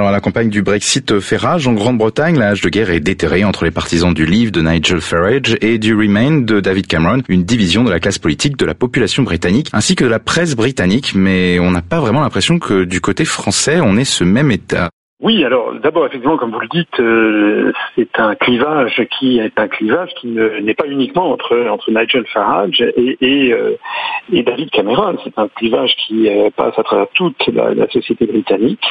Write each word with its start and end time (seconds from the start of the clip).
Alors 0.00 0.12
la 0.12 0.20
campagne 0.20 0.48
du 0.48 0.62
Brexit 0.62 1.20
fait 1.20 1.36
rage 1.36 1.68
en 1.68 1.74
Grande-Bretagne. 1.74 2.38
La 2.38 2.48
hache 2.48 2.62
de 2.62 2.70
guerre 2.70 2.88
est 2.88 3.00
déterrée 3.00 3.44
entre 3.44 3.66
les 3.66 3.70
partisans 3.70 4.14
du 4.14 4.24
Leave 4.24 4.50
de 4.50 4.62
Nigel 4.62 5.02
Farage 5.02 5.58
et 5.60 5.76
du 5.76 5.94
Remain 5.94 6.40
de 6.40 6.58
David 6.60 6.86
Cameron, 6.86 7.20
une 7.28 7.44
division 7.44 7.84
de 7.84 7.90
la 7.90 8.00
classe 8.00 8.18
politique 8.18 8.56
de 8.56 8.64
la 8.64 8.72
population 8.72 9.24
britannique 9.24 9.68
ainsi 9.74 9.96
que 9.96 10.04
de 10.04 10.08
la 10.08 10.18
presse 10.18 10.56
britannique. 10.56 11.12
Mais 11.14 11.58
on 11.58 11.70
n'a 11.70 11.82
pas 11.82 12.00
vraiment 12.00 12.22
l'impression 12.22 12.58
que 12.58 12.84
du 12.84 13.02
côté 13.02 13.26
français 13.26 13.80
on 13.82 13.98
ait 13.98 14.06
ce 14.06 14.24
même 14.24 14.50
état. 14.50 14.88
Oui, 15.22 15.44
alors 15.44 15.74
d'abord 15.74 16.06
effectivement, 16.06 16.38
comme 16.38 16.50
vous 16.50 16.60
le 16.60 16.68
dites, 16.68 16.98
euh, 16.98 17.72
c'est 17.94 18.18
un 18.18 18.34
clivage 18.36 19.06
qui 19.18 19.38
est 19.38 19.58
un 19.58 19.68
clivage 19.68 20.08
qui 20.18 20.28
n'est 20.28 20.72
pas 20.72 20.86
uniquement 20.86 21.30
entre 21.30 21.68
entre 21.68 21.90
Nigel 21.90 22.24
Farage 22.32 22.80
et 22.96 23.18
et, 23.20 23.52
euh, 23.52 23.76
David 24.30 24.70
Cameron. 24.70 25.18
C'est 25.22 25.38
un 25.38 25.48
clivage 25.48 25.94
qui 25.96 26.26
euh, 26.26 26.48
passe 26.56 26.78
à 26.78 26.82
travers 26.82 27.06
toute 27.12 27.46
la, 27.48 27.86
société 27.90 28.24
britannique. 28.24 28.84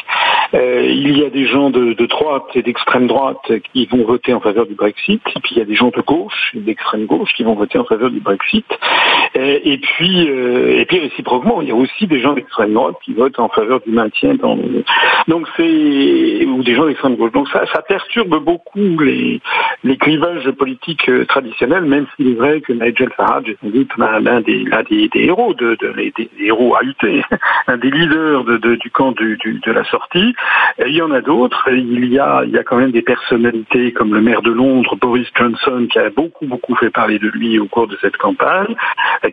il 0.54 1.18
y 1.18 1.25
a 1.25 1.32
des 1.32 1.47
gens 1.47 1.71
de, 1.71 1.93
de 1.93 2.05
droite 2.05 2.50
et 2.54 2.61
d'extrême 2.61 3.07
droite 3.07 3.52
qui 3.74 3.88
vont 3.88 4.04
voter 4.04 4.33
en 4.33 4.39
faveur 4.39 4.68
du 4.68 4.75
Brexit, 4.75 5.21
et 5.36 5.39
puis 5.39 5.55
il 5.55 5.57
y 5.57 5.61
a 5.61 5.66
des 5.66 5.75
gens 5.75 5.89
de 5.89 6.02
gauche 6.02 6.52
et 6.55 6.60
d'extrême 6.60 7.05
gauche 7.05 7.33
qui 7.33 7.43
vont 7.43 7.55
voter 7.55 7.80
en 7.80 7.86
faveur 7.86 8.11
du 8.11 8.19
Brexit. 8.19 8.68
Et, 9.33 9.74
et 9.74 9.77
puis 9.80 10.27
et 10.27 10.86
puis 10.86 11.00
réciproquement, 11.00 11.64
il 11.64 11.69
y 11.69 11.71
a 11.71 11.75
aussi 11.75 12.05
des 12.05 12.19
gens 12.21 12.33
d'extrême 12.33 12.74
droite 12.74 12.97
qui 13.04 13.14
votent 13.14 13.39
en 13.39 13.50
faveur 13.50 13.80
du 13.80 13.91
maintien 13.91 14.36
dans. 14.36 14.57
Donc 15.27 15.47
c'est 15.57 16.18
ou 16.46 16.64
des 16.64 16.75
gens 16.75 16.86
d'extrême 16.86 17.15
gauche. 17.15 17.32
Donc 17.32 17.47
ça, 17.50 17.65
perturbe 17.87 18.43
beaucoup 18.43 19.00
les, 19.00 19.41
les 19.83 19.97
clivages 19.97 20.50
politiques 20.51 21.10
euh, 21.10 21.25
traditionnels, 21.25 21.86
même 21.86 22.05
s'il 22.15 22.29
est 22.32 22.36
vrai 22.36 22.61
que 22.61 22.73
Nigel 22.73 23.10
Farage 23.15 23.50
est 23.50 23.57
sans 23.61 23.69
doute 23.69 23.91
l'un 23.97 24.41
des, 24.41 24.65
des, 24.89 25.10
héros, 25.15 25.54
de, 25.54 25.75
de 25.82 25.93
des, 25.93 26.29
héros 26.39 26.75
à 26.75 26.83
lutter, 26.83 27.24
un 27.68 27.77
des 27.77 27.89
leaders 27.89 28.43
de, 28.43 28.57
de, 28.57 28.75
du 28.75 28.91
camp 28.91 29.11
de 29.11 29.71
la 29.71 29.83
sortie. 29.86 30.36
Il 30.86 30.96
y 30.96 31.01
en 31.01 31.11
a 31.11 31.21
d'autres. 31.21 31.69
Il 31.71 32.05
y 32.05 32.19
a, 32.19 32.44
il 32.45 32.52
y 32.52 32.58
a 32.58 32.63
quand 32.63 32.77
même 32.77 32.91
des 32.91 33.02
personnalités 33.02 33.91
comme 33.91 34.13
le 34.13 34.22
maire 34.22 34.41
de 34.41 34.52
Londres, 34.52 34.95
Boris 34.95 35.27
Johnson, 35.35 35.88
qui 35.91 35.99
a 35.99 36.09
beaucoup, 36.09 36.45
beaucoup 36.45 36.75
fait 36.75 36.89
parler 36.89 37.19
de 37.19 37.27
lui 37.27 37.59
au 37.59 37.66
cours 37.66 37.88
de 37.88 37.97
cette 38.01 38.17
campagne, 38.17 38.75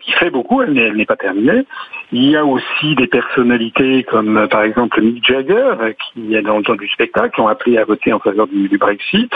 qui 0.01 0.13
fait 0.13 0.31
beaucoup, 0.31 0.63
elle 0.63 0.73
n'est 0.73 1.07
pas 1.07 1.17
terminée. 1.17 1.65
Il 2.13 2.31
y 2.31 2.37
a 2.37 2.45
aussi 2.45 2.95
des 2.95 3.09
personnalités 3.09 4.05
comme 4.05 4.47
par 4.49 4.63
exemple 4.63 5.01
Mick 5.01 5.27
Jagger, 5.27 5.75
qui 5.99 6.35
est 6.35 6.43
dans 6.43 6.59
le 6.59 6.65
du 6.77 6.89
spectacle, 6.89 7.35
qui 7.35 7.41
ont 7.41 7.49
appelé 7.49 7.79
à 7.79 7.85
voter 7.85 8.13
en 8.13 8.19
faveur 8.19 8.47
du, 8.47 8.79
Brexit, 8.79 9.33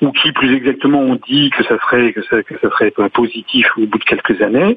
ou 0.00 0.12
qui 0.12 0.32
plus 0.32 0.54
exactement 0.54 1.00
ont 1.00 1.18
dit 1.28 1.50
que 1.50 1.62
ça 1.64 1.78
serait 1.78 2.12
que 2.12 2.22
ça, 2.22 2.36
serait 2.62 2.92
positif 3.12 3.66
au 3.76 3.86
bout 3.86 3.98
de 3.98 4.04
quelques 4.04 4.40
années. 4.42 4.76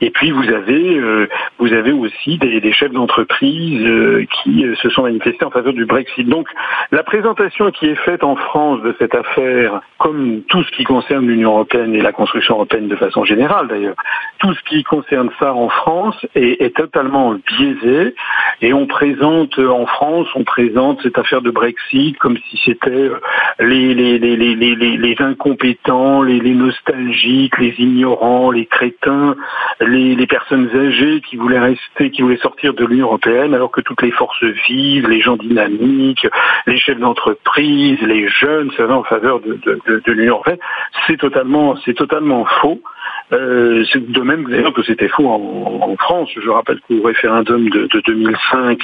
Et 0.00 0.10
puis 0.10 0.30
vous 0.30 0.48
avez 0.48 0.96
euh, 0.96 1.28
vous 1.58 1.72
avez 1.72 1.92
aussi 1.92 2.38
des, 2.38 2.72
chefs 2.72 2.92
d'entreprise 2.92 3.84
euh, 3.84 4.24
qui 4.42 4.64
euh, 4.64 4.74
se 4.76 4.88
sont 4.90 5.02
manifestés 5.02 5.44
en 5.44 5.50
faveur 5.50 5.72
du 5.72 5.84
Brexit. 5.84 6.26
Donc 6.28 6.48
la 6.90 7.02
présentation 7.02 7.70
qui 7.70 7.86
est 7.86 7.96
faite 7.96 8.24
en 8.24 8.36
France 8.36 8.82
de 8.82 8.94
cette 8.98 9.14
affaire, 9.14 9.80
comme 9.98 10.42
tout 10.48 10.62
ce 10.64 10.70
qui 10.72 10.84
concerne 10.84 11.26
l'Union 11.26 11.52
européenne 11.52 11.94
et 11.94 12.00
la 12.00 12.12
construction 12.12 12.54
européenne 12.54 12.88
de 12.88 12.96
façon 12.96 13.24
générale 13.24 13.68
d'ailleurs, 13.68 13.96
tout 14.38 14.54
ce 14.54 14.62
qui 14.64 14.82
concerne 14.84 15.30
ça 15.38 15.54
en 15.54 15.68
France 15.68 16.16
est 16.34 16.74
totalement 16.76 17.34
biaisé 17.34 18.14
et 18.60 18.72
on 18.72 18.86
présente 18.86 19.58
en 19.58 19.86
France, 19.86 20.28
on 20.34 20.44
présente 20.44 21.00
cette 21.02 21.18
affaire 21.18 21.42
de 21.42 21.50
Brexit 21.52 22.18
comme 22.18 22.36
si 22.50 22.60
c'était 22.64 22.90
euh, 22.90 23.18
les, 23.60 25.16
incompétents, 25.20 26.22
les, 26.22 26.40
nostalgiques, 26.40 27.58
les 27.58 27.74
ignorants, 27.78 28.50
les 28.50 28.66
crétins, 28.66 29.36
les, 29.80 30.26
personnes 30.26 30.70
âgées 30.74 31.20
qui 31.28 31.36
voulaient 31.36 31.58
rester, 31.58 32.10
qui 32.10 32.22
voulaient 32.22 32.36
sortir 32.38 32.74
de 32.74 32.84
l'Union 32.84 33.06
européenne, 33.06 33.54
alors 33.54 33.70
que 33.70 33.80
toutes 33.80 34.02
les 34.02 34.10
forces 34.10 34.42
vives, 34.68 35.08
les 35.08 35.20
gens 35.20 35.36
dynamiques, 35.36 36.26
les 36.66 36.78
chefs 36.78 36.98
d'entreprise, 36.98 38.00
les 38.02 38.28
jeunes 38.28 38.70
seraient 38.72 38.92
en 38.92 39.04
faveur 39.04 39.40
de, 39.40 40.12
l'Union 40.12 40.34
européenne. 40.34 40.58
C'est 41.06 41.18
totalement, 41.18 41.76
c'est 41.84 41.94
totalement 41.94 42.44
faux. 42.60 42.80
Euh, 43.32 43.84
de 43.94 44.20
même 44.20 44.44
d'ailleurs 44.44 44.74
que 44.74 44.82
c'était 44.82 45.08
faux 45.08 45.26
en, 45.28 45.96
France. 45.96 46.30
Je 46.36 46.48
rappelle 46.50 46.80
qu'au 46.80 47.02
référendum 47.02 47.68
de, 47.68 47.88
2005 48.06 48.78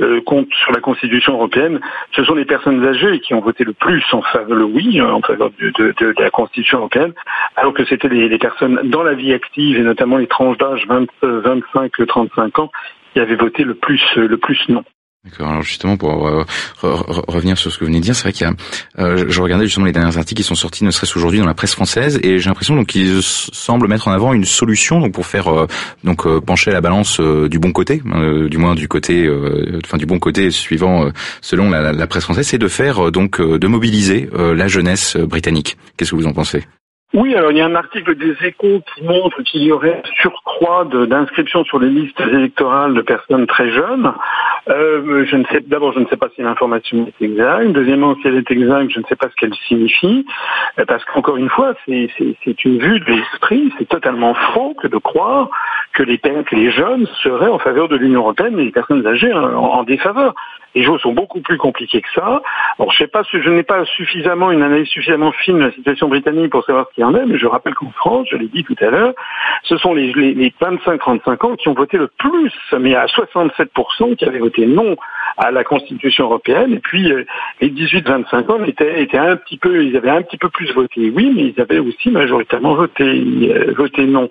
euh, 0.00 0.20
sur 0.28 0.72
la 0.72 0.80
Constitution 0.80 1.34
européenne, 1.34 1.80
ce 2.14 2.24
sont 2.24 2.34
les 2.34 2.44
personnes 2.44 2.84
âgées 2.84 3.20
qui 3.20 3.34
ont 3.34 3.40
voté 3.40 3.64
le 3.64 3.72
plus 3.72 4.04
en 4.12 4.22
faveur 4.22 4.56
le 4.56 4.64
oui 4.64 5.00
en 5.00 5.20
faveur 5.20 5.50
de, 5.58 6.14
la 6.18 6.30
Constitution 6.30 6.78
européenne, 6.78 7.12
alors 7.56 7.72
que 7.72 7.84
c'était 7.84 8.08
les, 8.08 8.38
personnes 8.38 8.80
dans 8.84 9.02
la 9.02 9.14
vie 9.14 9.32
active 9.32 9.78
et 9.78 9.82
notamment 9.82 10.16
les 10.16 10.26
tranches 10.26 10.58
d'âge 10.58 10.86
25-35 11.22 12.60
ans 12.60 12.70
qui 13.12 13.20
avaient 13.20 13.36
voté 13.36 13.64
le 13.64 13.74
plus 13.74 14.02
le 14.16 14.36
plus 14.36 14.58
non. 14.68 14.84
D'accord. 15.24 15.50
Alors 15.50 15.62
justement, 15.62 15.96
pour 15.96 16.26
euh, 16.26 16.44
revenir 16.82 17.56
sur 17.56 17.70
ce 17.70 17.78
que 17.78 17.84
vous 17.84 17.90
venez 17.90 18.00
de 18.00 18.04
dire, 18.04 18.16
c'est 18.16 18.24
vrai 18.24 18.32
qu'il 18.32 18.44
y 18.44 18.50
a, 18.50 18.54
euh, 18.98 19.26
je 19.28 19.40
regardais 19.40 19.66
justement 19.66 19.86
les 19.86 19.92
derniers 19.92 20.18
articles 20.18 20.42
qui 20.42 20.46
sont 20.46 20.56
sortis, 20.56 20.82
ne 20.82 20.90
serait-ce 20.90 21.16
aujourd'hui 21.16 21.38
dans 21.38 21.46
la 21.46 21.54
presse 21.54 21.74
française, 21.74 22.18
et 22.24 22.40
j'ai 22.40 22.48
l'impression 22.48 22.74
donc 22.74 22.88
qu'ils 22.88 23.22
semblent 23.22 23.86
mettre 23.86 24.08
en 24.08 24.12
avant 24.12 24.32
une 24.32 24.44
solution 24.44 24.98
donc 24.98 25.12
pour 25.12 25.26
faire 25.26 25.46
euh, 25.46 25.68
donc 26.02 26.26
pencher 26.40 26.72
la 26.72 26.80
balance 26.80 27.20
du 27.20 27.60
bon 27.60 27.70
côté, 27.70 28.02
hein, 28.12 28.48
du 28.48 28.58
moins 28.58 28.74
du 28.74 28.88
côté, 28.88 29.30
enfin 29.84 29.96
du 29.96 30.06
bon 30.06 30.18
côté 30.18 30.50
suivant 30.50 31.08
selon 31.40 31.70
la, 31.70 31.92
la 31.92 32.06
presse 32.08 32.24
française, 32.24 32.48
c'est 32.48 32.58
de 32.58 32.68
faire 32.68 33.12
donc 33.12 33.40
de 33.40 33.66
mobiliser 33.68 34.28
la 34.32 34.66
jeunesse 34.66 35.16
britannique. 35.16 35.76
Qu'est-ce 35.96 36.10
que 36.10 36.16
vous 36.16 36.26
en 36.26 36.32
pensez? 36.32 36.64
Oui, 37.14 37.34
alors 37.34 37.50
il 37.50 37.58
y 37.58 37.60
a 37.60 37.66
un 37.66 37.74
article 37.74 38.14
des 38.14 38.34
échos 38.42 38.80
qui 38.94 39.04
montre 39.04 39.42
qu'il 39.42 39.62
y 39.62 39.70
aurait 39.70 40.02
surcroît 40.22 40.86
d'inscriptions 40.86 41.62
sur 41.64 41.78
les 41.78 41.90
listes 41.90 42.20
électorales 42.20 42.94
de 42.94 43.02
personnes 43.02 43.46
très 43.46 43.70
jeunes. 43.70 44.12
Euh, 44.68 45.26
je 45.26 45.36
ne 45.36 45.44
sais, 45.44 45.60
d'abord, 45.60 45.92
je 45.92 45.98
ne 45.98 46.06
sais 46.06 46.16
pas 46.16 46.28
si 46.34 46.40
l'information 46.40 47.06
est 47.06 47.24
exacte. 47.24 47.72
Deuxièmement, 47.72 48.14
si 48.16 48.28
elle 48.28 48.36
est 48.36 48.50
exacte, 48.50 48.92
je 48.92 49.00
ne 49.00 49.04
sais 49.04 49.16
pas 49.16 49.28
ce 49.28 49.34
qu'elle 49.34 49.54
signifie. 49.68 50.24
Euh, 50.78 50.86
parce 50.86 51.04
qu'encore 51.04 51.36
une 51.36 51.50
fois, 51.50 51.74
c'est 51.86 52.64
une 52.64 52.78
vue 52.78 53.00
de 53.00 53.04
l'esprit. 53.04 53.70
C'est 53.78 53.88
totalement 53.88 54.32
faux 54.54 54.74
que 54.80 54.86
de 54.86 54.96
croire 54.96 55.50
que 55.92 56.04
les, 56.04 56.70
jeunes 56.70 57.06
seraient 57.22 57.50
en 57.50 57.58
faveur 57.58 57.88
de 57.88 57.96
l'Union 57.96 58.20
européenne 58.20 58.58
et 58.58 58.64
les 58.64 58.70
personnes 58.70 59.06
âgées 59.06 59.32
en 59.34 59.82
défaveur. 59.82 60.34
Les 60.74 60.84
choses 60.84 61.00
sont 61.00 61.12
beaucoup 61.12 61.40
plus 61.40 61.58
compliquées 61.58 62.00
que 62.00 62.08
ça. 62.14 62.42
Alors, 62.78 62.92
je 62.92 62.98
sais 62.98 63.06
pas, 63.06 63.22
je 63.30 63.50
n'ai 63.50 63.62
pas 63.62 63.84
suffisamment 63.84 64.50
une 64.50 64.62
analyse 64.62 64.88
suffisamment 64.88 65.32
fine 65.32 65.58
de 65.58 65.64
la 65.64 65.72
situation 65.72 66.08
britannique 66.08 66.50
pour 66.50 66.64
savoir 66.64 66.86
ce 66.88 66.94
qu'il 66.94 67.02
y 67.02 67.04
en 67.04 67.14
est, 67.14 67.26
mais 67.26 67.38
je 67.38 67.46
rappelle 67.46 67.74
qu'en 67.74 67.90
France, 67.90 68.26
je 68.30 68.36
l'ai 68.36 68.48
dit 68.48 68.64
tout 68.64 68.76
à 68.80 68.90
l'heure, 68.90 69.14
ce 69.64 69.76
sont 69.76 69.94
les, 69.94 70.12
les, 70.12 70.34
les 70.34 70.52
25-35 70.60 71.46
ans 71.46 71.56
qui 71.56 71.68
ont 71.68 71.74
voté 71.74 71.98
le 71.98 72.08
plus, 72.08 72.52
mais 72.78 72.94
à 72.94 73.06
67% 73.06 74.16
qui 74.16 74.24
avaient 74.24 74.38
voté 74.38 74.66
non 74.66 74.96
à 75.36 75.50
la 75.50 75.64
Constitution 75.64 76.24
européenne, 76.24 76.74
et 76.74 76.78
puis 76.78 77.10
euh, 77.10 77.24
les 77.60 77.70
18-25 77.70 78.50
ans 78.50 78.64
étaient, 78.64 79.02
étaient 79.02 79.18
un 79.18 79.36
petit 79.36 79.56
peu, 79.56 79.82
ils 79.84 79.96
avaient 79.96 80.10
un 80.10 80.22
petit 80.22 80.36
peu 80.36 80.48
plus 80.48 80.72
voté 80.72 81.10
oui, 81.10 81.32
mais 81.34 81.52
ils 81.56 81.60
avaient 81.60 81.78
aussi 81.78 82.10
majoritairement 82.10 82.74
voté, 82.74 83.04
euh, 83.04 83.72
voté 83.76 84.04
non. 84.06 84.28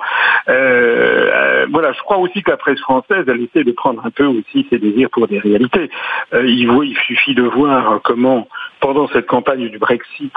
Euh, 0.50 1.66
voilà, 1.72 1.91
je 1.94 2.00
crois 2.02 2.18
aussi 2.18 2.44
que 2.44 2.52
la 2.52 2.58
presse 2.58 2.79
française, 2.79 3.25
elle 3.28 3.41
essaie 3.41 3.63
de 3.63 3.72
prendre 3.72 4.06
un 4.06 4.09
peu 4.12 4.25
aussi 4.25 4.66
ses 4.69 4.78
désirs 4.78 5.09
pour 5.09 5.28
des 5.28 5.40
réalités. 5.40 5.90
Il, 6.33 6.69
il 6.83 6.97
suffit 7.07 7.35
de 7.35 7.43
voir 7.43 8.01
comment 8.03 8.47
pendant 8.79 9.07
cette 9.09 9.27
campagne 9.27 9.69
du 9.69 9.77
Brexit, 9.77 10.33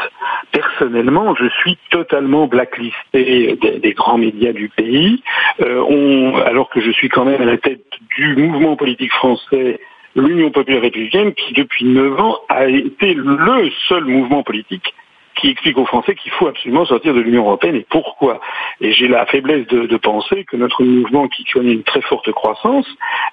personnellement, 0.52 1.34
je 1.34 1.48
suis 1.60 1.78
totalement 1.90 2.46
blacklisté 2.46 3.56
des, 3.56 3.92
grands 3.92 4.18
médias 4.18 4.52
du 4.52 4.68
pays, 4.68 5.22
alors 5.58 6.68
que 6.68 6.80
je 6.80 6.90
suis 6.90 7.08
quand 7.08 7.24
même 7.24 7.40
à 7.40 7.46
la 7.46 7.56
tête 7.56 7.84
du 8.16 8.36
mouvement 8.36 8.76
politique 8.76 9.12
français 9.12 9.80
l'Union 10.16 10.50
populaire 10.50 10.82
républicaine 10.82 11.34
qui, 11.34 11.54
depuis 11.54 11.84
neuf 11.84 12.20
ans, 12.20 12.38
a 12.48 12.66
été 12.66 13.14
le 13.14 13.70
seul 13.88 14.04
mouvement 14.04 14.42
politique 14.42 14.94
qui 15.34 15.50
explique 15.50 15.78
aux 15.78 15.86
Français 15.86 16.14
qu'il 16.14 16.32
faut 16.32 16.46
absolument 16.46 16.84
sortir 16.84 17.14
de 17.14 17.20
l'Union 17.20 17.44
européenne 17.44 17.76
et 17.76 17.86
pourquoi. 17.88 18.40
Et 18.80 18.92
j'ai 18.92 19.08
la 19.08 19.26
faiblesse 19.26 19.66
de, 19.68 19.96
penser 19.96 20.44
que 20.44 20.56
notre 20.56 20.82
mouvement, 20.82 21.28
qui 21.28 21.44
connaît 21.44 21.72
une 21.72 21.82
très 21.82 22.02
forte 22.02 22.30
croissance, 22.32 22.86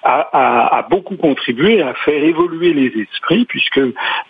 a, 0.04 0.86
beaucoup 0.90 1.16
contribué 1.16 1.82
à 1.82 1.94
faire 1.94 2.22
évoluer 2.22 2.72
les 2.72 3.02
esprits, 3.02 3.44
puisque 3.44 3.80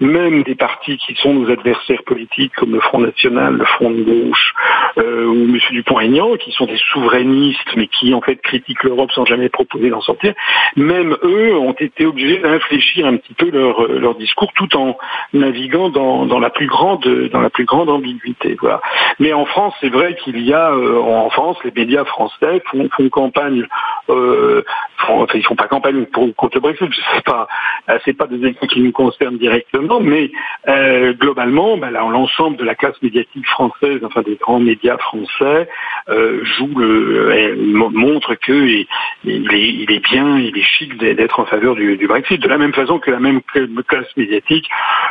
même 0.01 0.43
des 0.43 0.55
partis 0.55 0.97
qui 0.99 1.15
sont 1.15 1.35
nos 1.35 1.51
adversaires 1.51 2.03
politiques, 2.05 2.53
comme 2.57 2.73
le 2.73 2.81
Front 2.81 3.01
National, 3.01 3.55
le 3.55 3.65
Front 3.65 3.91
de 3.91 4.03
gauche, 4.03 4.55
euh, 4.99 5.27
ou 5.27 5.45
M. 5.45 5.59
Dupont-Aignan, 5.71 6.37
qui 6.37 6.53
sont 6.53 6.67
des 6.67 6.79
souverainistes, 6.93 7.77
mais 7.77 7.87
qui 7.87 8.15
en 8.15 8.21
fait 8.21 8.37
critiquent 8.37 8.85
l'Europe 8.85 9.11
sans 9.13 9.25
jamais 9.25 9.49
proposer 9.49 9.91
d'en 9.91 10.01
sortir, 10.01 10.35
même 10.77 11.17
eux 11.23 11.57
ont 11.57 11.73
été 11.73 12.07
obligés 12.07 12.39
d'infléchir 12.39 13.07
un 13.07 13.17
petit 13.17 13.35
peu 13.35 13.51
leur, 13.51 13.87
leur 13.89 14.15
discours, 14.17 14.53
tout 14.55 14.77
en 14.77 14.97
naviguant 15.33 15.89
dans, 15.89 16.27
dans 16.27 16.39
la 16.39 16.51
plus 16.51 16.67
grande, 16.67 17.07
dans 17.31 17.41
la 17.41 17.51
plus 17.51 17.62
grande 17.65 17.89
ambiguïté. 17.89 18.57
Voilà. 18.61 18.81
Mais 19.19 19.33
en 19.33 19.45
France, 19.45 19.75
c'est 19.81 19.89
vrai 19.89 20.17
qu'il 20.17 20.39
y 20.41 20.53
a, 20.53 20.75
en 20.75 21.31
France, 21.31 21.57
les 21.65 21.73
médias 21.73 22.05
français 22.05 22.63
font, 22.71 22.89
font 22.97 23.09
campagne, 23.09 23.65
euh, 24.09 24.65
font, 25.07 25.23
enfin, 25.23 25.39
ils 25.39 25.45
font 25.45 25.57
pas 25.57 25.69
campagne 25.69 26.07
pour, 26.07 26.35
contre 26.37 26.57
le 26.57 26.61
Brexit, 26.61 26.89
c'est 27.15 27.25
pas, 27.25 27.49
pas 27.87 28.27
des 28.27 28.37
éléments 28.37 28.69
qui 28.69 28.81
nous 28.81 28.93
concernent 28.93 29.39
directement, 29.39 30.01
mais 30.01 30.31
euh, 30.69 31.13
globalement, 31.15 31.77
ben, 31.77 31.91
l'ensemble 31.91 32.57
de 32.57 32.65
la 32.65 32.75
classe 32.75 33.01
médiatique 33.03 33.47
française, 33.47 34.01
enfin 34.05 34.23
des 34.23 34.37
grands 34.37 34.61
médias 34.61 34.99
français, 34.99 35.69
euh, 36.09 36.45
joue 36.45 36.71
le, 36.77 37.55
montre 37.75 38.35
que 38.35 38.53
il, 38.53 38.87
il, 39.25 39.91
est, 39.91 40.05
bien, 40.11 40.39
il 40.39 40.57
est 40.57 40.63
chic 40.63 40.97
d'être 40.99 41.41
en 41.41 41.47
faveur 41.47 41.75
du, 41.75 41.97
du, 41.97 42.07
Brexit. 42.07 42.41
De 42.41 42.49
la 42.49 42.59
même 42.59 42.73
façon 42.73 42.99
que 42.99 43.11
la 43.11 43.21
même 43.21 43.41
classe 43.43 44.17
médiatique 44.17 44.69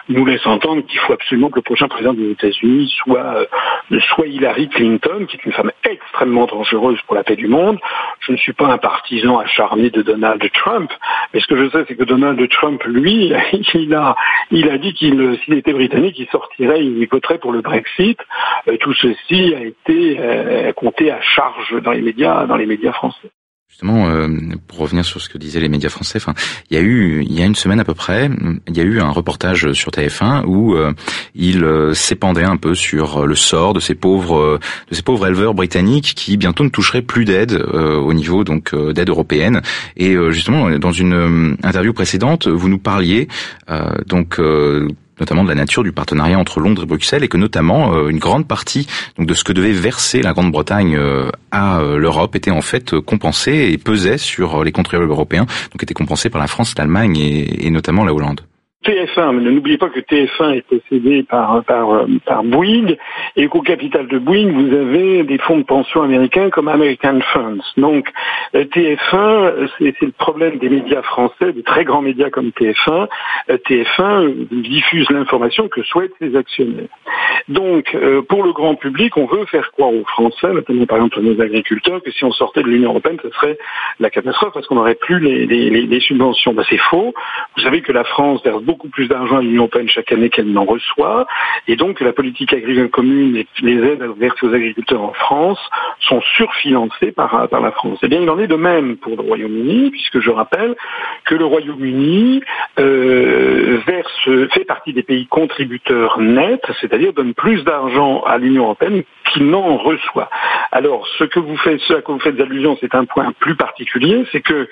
nous 0.09 0.25
laisse 0.25 0.45
entendre 0.45 0.85
qu'il 0.85 0.99
faut 0.99 1.13
absolument 1.13 1.49
que 1.49 1.57
le 1.57 1.61
prochain 1.61 1.87
président 1.87 2.13
des 2.13 2.31
États-Unis 2.31 2.93
soit 3.03 3.47
euh, 3.91 3.99
soit 4.09 4.27
Hillary 4.27 4.69
Clinton, 4.69 5.25
qui 5.27 5.37
est 5.37 5.45
une 5.45 5.51
femme 5.53 5.71
extrêmement 5.89 6.45
dangereuse 6.45 6.99
pour 7.07 7.15
la 7.15 7.23
paix 7.23 7.35
du 7.35 7.47
monde. 7.47 7.79
Je 8.21 8.31
ne 8.31 8.37
suis 8.37 8.53
pas 8.53 8.67
un 8.67 8.77
partisan 8.77 9.39
acharné 9.39 9.80
de 9.89 10.01
Donald 10.01 10.43
Trump, 10.53 10.91
mais 11.33 11.39
ce 11.39 11.47
que 11.47 11.57
je 11.57 11.69
sais, 11.69 11.85
c'est 11.87 11.95
que 11.95 12.03
Donald 12.03 12.47
Trump, 12.49 12.83
lui, 12.85 13.33
il 13.73 13.95
a 13.95 14.15
il 14.51 14.69
a 14.69 14.77
dit 14.77 14.93
qu'il 14.93 15.37
s'il 15.43 15.55
était 15.55 15.73
britannique, 15.73 16.19
il 16.19 16.27
sortirait, 16.27 16.83
il 16.83 17.07
voterait 17.07 17.39
pour 17.39 17.51
le 17.51 17.61
Brexit. 17.61 18.19
Euh, 18.67 18.77
tout 18.77 18.93
ceci 18.93 19.55
a 19.55 19.61
été 19.61 20.17
euh, 20.19 20.73
compté 20.73 21.11
à 21.11 21.21
charge 21.21 21.81
dans 21.81 21.91
les 21.91 22.01
médias, 22.01 22.45
dans 22.45 22.57
les 22.57 22.65
médias 22.65 22.93
français. 22.93 23.30
Justement, 23.71 24.09
euh, 24.09 24.27
pour 24.67 24.79
revenir 24.79 25.05
sur 25.05 25.21
ce 25.21 25.29
que 25.29 25.37
disaient 25.37 25.61
les 25.61 25.69
médias 25.69 25.89
français, 25.89 26.19
il 26.69 26.75
y 26.75 26.77
a 26.77 26.83
eu, 26.83 27.23
il 27.23 27.33
y 27.33 27.41
a 27.41 27.45
une 27.45 27.55
semaine 27.55 27.79
à 27.79 27.85
peu 27.85 27.93
près, 27.95 28.29
il 28.67 28.77
y 28.77 28.81
a 28.81 28.83
eu 28.83 28.99
un 28.99 29.09
reportage 29.09 29.71
sur 29.71 29.91
TF1 29.91 30.43
où 30.45 30.75
il 31.33 31.65
s'épandait 31.93 32.43
un 32.43 32.57
peu 32.57 32.75
sur 32.75 33.25
le 33.25 33.33
sort 33.33 33.73
de 33.73 33.79
ces 33.79 33.95
pauvres, 33.95 34.59
de 34.89 34.95
ces 34.95 35.01
pauvres 35.01 35.25
éleveurs 35.25 35.53
britanniques 35.53 36.13
qui 36.15 36.35
bientôt 36.35 36.65
ne 36.65 36.69
toucheraient 36.69 37.01
plus 37.01 37.23
d'aide 37.23 37.53
au 37.53 38.13
niveau 38.13 38.43
donc 38.43 38.75
d'aide 38.75 39.09
européenne. 39.09 39.61
Et 39.95 40.15
justement, 40.31 40.69
dans 40.77 40.91
une 40.91 41.57
interview 41.63 41.93
précédente, 41.93 42.47
vous 42.47 42.67
nous 42.67 42.77
parliez 42.77 43.29
donc 44.05 44.39
notamment 45.21 45.43
de 45.43 45.49
la 45.49 45.55
nature 45.55 45.83
du 45.83 45.91
partenariat 45.91 46.37
entre 46.37 46.59
Londres 46.59 46.83
et 46.83 46.85
Bruxelles, 46.85 47.23
et 47.23 47.27
que 47.27 47.37
notamment 47.37 47.93
euh, 47.93 48.09
une 48.09 48.17
grande 48.17 48.47
partie 48.47 48.87
donc 49.17 49.27
de 49.27 49.33
ce 49.33 49.43
que 49.43 49.53
devait 49.53 49.71
verser 49.71 50.21
la 50.21 50.33
Grande-Bretagne 50.33 50.95
euh, 50.95 51.29
à 51.51 51.79
euh, 51.79 51.97
l'Europe 51.97 52.35
était 52.35 52.51
en 52.51 52.61
fait 52.61 52.99
compensé 52.99 53.69
et 53.71 53.77
pesait 53.77 54.17
sur 54.17 54.63
les 54.63 54.71
contribuables 54.71 55.11
européens, 55.11 55.45
donc 55.71 55.83
était 55.83 55.93
compensé 55.93 56.29
par 56.29 56.41
la 56.41 56.47
France, 56.47 56.73
l'Allemagne 56.77 57.17
et 57.17 57.69
notamment 57.69 58.03
la 58.03 58.13
Hollande. 58.13 58.41
TF1, 58.85 59.39
n'oubliez 59.39 59.77
pas 59.77 59.89
que 59.89 59.99
TF1 59.99 60.55
est 60.55 60.67
possédé 60.67 61.23
par, 61.23 61.63
par, 61.65 62.05
par 62.25 62.43
Bouygues 62.43 62.97
et 63.35 63.47
qu'au 63.47 63.61
capital 63.61 64.07
de 64.07 64.17
Bouygues, 64.17 64.51
vous 64.51 64.75
avez 64.75 65.23
des 65.23 65.37
fonds 65.37 65.59
de 65.59 65.63
pension 65.63 66.01
américains 66.01 66.49
comme 66.49 66.67
American 66.67 67.19
Funds. 67.31 67.61
Donc 67.77 68.09
TF1, 68.53 69.69
c'est 69.77 70.01
le 70.01 70.11
problème 70.11 70.57
des 70.57 70.69
médias 70.69 71.03
français, 71.03 71.53
des 71.53 71.61
très 71.61 71.83
grands 71.83 72.01
médias 72.01 72.31
comme 72.31 72.49
TF1. 72.49 73.07
TF1 73.49 74.47
diffuse 74.49 75.09
l'information 75.11 75.67
que 75.67 75.83
souhaitent 75.83 76.13
ses 76.19 76.35
actionnaires. 76.35 76.89
Donc 77.49 77.93
euh, 77.93 78.21
pour 78.23 78.43
le 78.43 78.51
grand 78.51 78.75
public, 78.75 79.15
on 79.17 79.25
veut 79.25 79.45
faire 79.45 79.71
croire 79.71 79.93
aux 79.93 80.05
Français, 80.05 80.51
notamment 80.53 80.85
par 80.87 80.97
exemple 80.97 81.21
nos 81.21 81.39
agriculteurs, 81.39 82.01
que 82.01 82.11
si 82.11 82.23
on 82.23 82.31
sortait 82.31 82.63
de 82.63 82.67
l'Union 82.67 82.89
européenne, 82.89 83.17
ce 83.21 83.29
serait 83.29 83.57
la 83.99 84.09
catastrophe 84.09 84.53
parce 84.53 84.65
qu'on 84.67 84.75
n'aurait 84.75 84.95
plus 84.95 85.19
les 85.19 85.99
subventions. 85.99 86.53
Ben, 86.53 86.65
c'est 86.69 86.77
faux. 86.77 87.13
Vous 87.55 87.63
savez 87.63 87.81
que 87.81 87.91
la 87.91 88.03
France 88.03 88.43
verse 88.43 88.63
beaucoup 88.71 88.89
plus 88.89 89.07
d'argent 89.07 89.37
à 89.37 89.41
l'Union 89.41 89.63
européenne 89.63 89.89
chaque 89.89 90.11
année 90.13 90.29
qu'elle 90.29 90.51
n'en 90.51 90.63
reçoit, 90.63 91.27
et 91.67 91.75
donc 91.75 91.99
la 91.99 92.13
politique 92.13 92.53
agricole 92.53 92.89
commune 92.89 93.35
et 93.35 93.45
les 93.61 93.79
aides 93.89 94.05
versées 94.17 94.45
aux 94.47 94.53
agriculteurs 94.53 95.03
en 95.03 95.13
France 95.13 95.59
sont 95.99 96.21
surfinancées 96.37 97.11
par, 97.11 97.49
par 97.49 97.61
la 97.61 97.71
France. 97.71 97.99
Eh 98.01 98.07
bien, 98.07 98.21
il 98.21 98.29
en 98.29 98.39
est 98.39 98.47
de 98.47 98.55
même 98.55 98.95
pour 98.95 99.17
le 99.17 99.23
Royaume-Uni, 99.23 99.91
puisque 99.91 100.19
je 100.21 100.29
rappelle 100.29 100.75
que 101.25 101.35
le 101.35 101.45
Royaume-Uni 101.45 102.41
euh, 102.79 103.79
fait 104.53 104.65
partie 104.65 104.93
des 104.93 105.03
pays 105.03 105.27
contributeurs 105.27 106.19
nets, 106.19 106.69
c'est-à-dire 106.79 107.11
donne 107.13 107.33
plus 107.33 107.63
d'argent 107.63 108.21
à 108.21 108.37
l'Union 108.37 108.63
européenne 108.63 109.03
qu'il 109.31 109.49
n'en 109.49 109.77
reçoit. 109.77 110.29
Alors, 110.71 111.07
ce 111.17 111.25
que 111.25 111.39
vous 111.39 111.57
faites, 111.57 111.79
ce 111.81 111.93
à 111.93 112.01
quoi 112.01 112.15
vous 112.15 112.21
faites 112.21 112.39
allusion, 112.39 112.77
c'est 112.79 112.95
un 112.95 113.05
point 113.05 113.31
plus 113.39 113.55
particulier, 113.55 114.25
c'est 114.31 114.41
que 114.41 114.67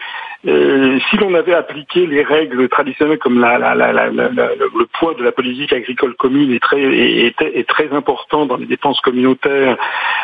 euh, 0.48 1.00
si 1.10 1.18
l'on 1.18 1.34
avait 1.34 1.54
appliqué 1.54 2.08
les 2.08 2.24
règles 2.24 2.70
traditionnelles 2.70 3.20
comme 3.20 3.40
la, 3.40 3.89
le 3.94 4.86
poids 5.00 5.14
de 5.16 5.24
la 5.24 5.32
politique 5.32 5.74
agricole 5.74 6.16
commune 6.16 6.52
est 6.52 7.68
très, 7.68 7.90
important 7.92 8.46
dans 8.46 8.58
les 8.58 8.66
dépenses 8.66 9.02
communautaires 9.02 9.78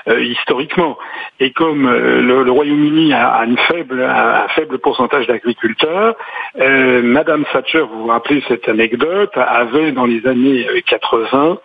euh, 0.08 0.22
historiquement, 0.24 0.98
et 1.40 1.52
comme 1.52 1.88
euh, 1.88 2.22
le, 2.22 2.52
Royaume-Uni 2.52 3.12
a, 3.14 3.42
un 3.42 3.56
faible 3.56 4.78
pourcentage 4.80 5.28
d'agriculteurs, 5.28 6.16
Madame 6.58 7.46
Thatcher, 7.52 7.82
vous 7.82 8.04
vous 8.04 8.08
rappelez 8.08 8.44
cette 8.48 8.70
anecdote, 8.70 9.32
avait 9.36 9.92
dans 9.92 10.06
les 10.06 10.26
années 10.28 10.66
80 10.86 11.58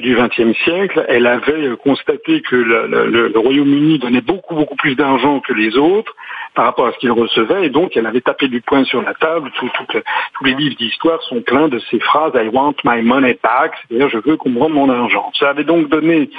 du 0.00 0.16
XXe 0.16 0.56
siècle, 0.64 1.04
elle 1.08 1.26
avait 1.26 1.76
constaté 1.82 2.42
que 2.42 2.56
le, 2.56 3.28
le 3.28 3.38
Royaume-Uni 3.38 3.98
donnait 3.98 4.20
beaucoup 4.20 4.54
beaucoup 4.54 4.76
plus 4.76 4.94
d'argent 4.94 5.40
que 5.40 5.52
les 5.52 5.76
autres 5.76 6.14
par 6.58 6.64
rapport 6.64 6.88
à 6.88 6.92
ce 6.92 6.98
qu'il 6.98 7.12
recevait, 7.12 7.66
et 7.66 7.70
donc 7.70 7.96
elle 7.96 8.06
avait 8.06 8.20
tapé 8.20 8.48
du 8.48 8.60
poing 8.60 8.82
sur 8.82 9.00
la 9.00 9.14
table. 9.14 9.48
tous 9.60 10.44
les 10.44 10.54
livres 10.54 10.74
d'histoire 10.74 11.22
sont 11.22 11.40
pleins 11.40 11.68
de 11.68 11.78
ces 11.88 12.00
phrases 12.00 12.32
I 12.34 12.48
want 12.48 12.74
my 12.84 13.00
money 13.00 13.38
back, 13.40 13.74
c'est-à-dire 13.86 14.08
je 14.08 14.18
veux 14.18 14.36
qu'on 14.36 14.50
me 14.50 14.58
rende 14.58 14.72
mon 14.72 14.90
argent. 14.90 15.30
Ça 15.38 15.50
avait 15.50 15.62
donc 15.62 15.88
donné 15.88 16.30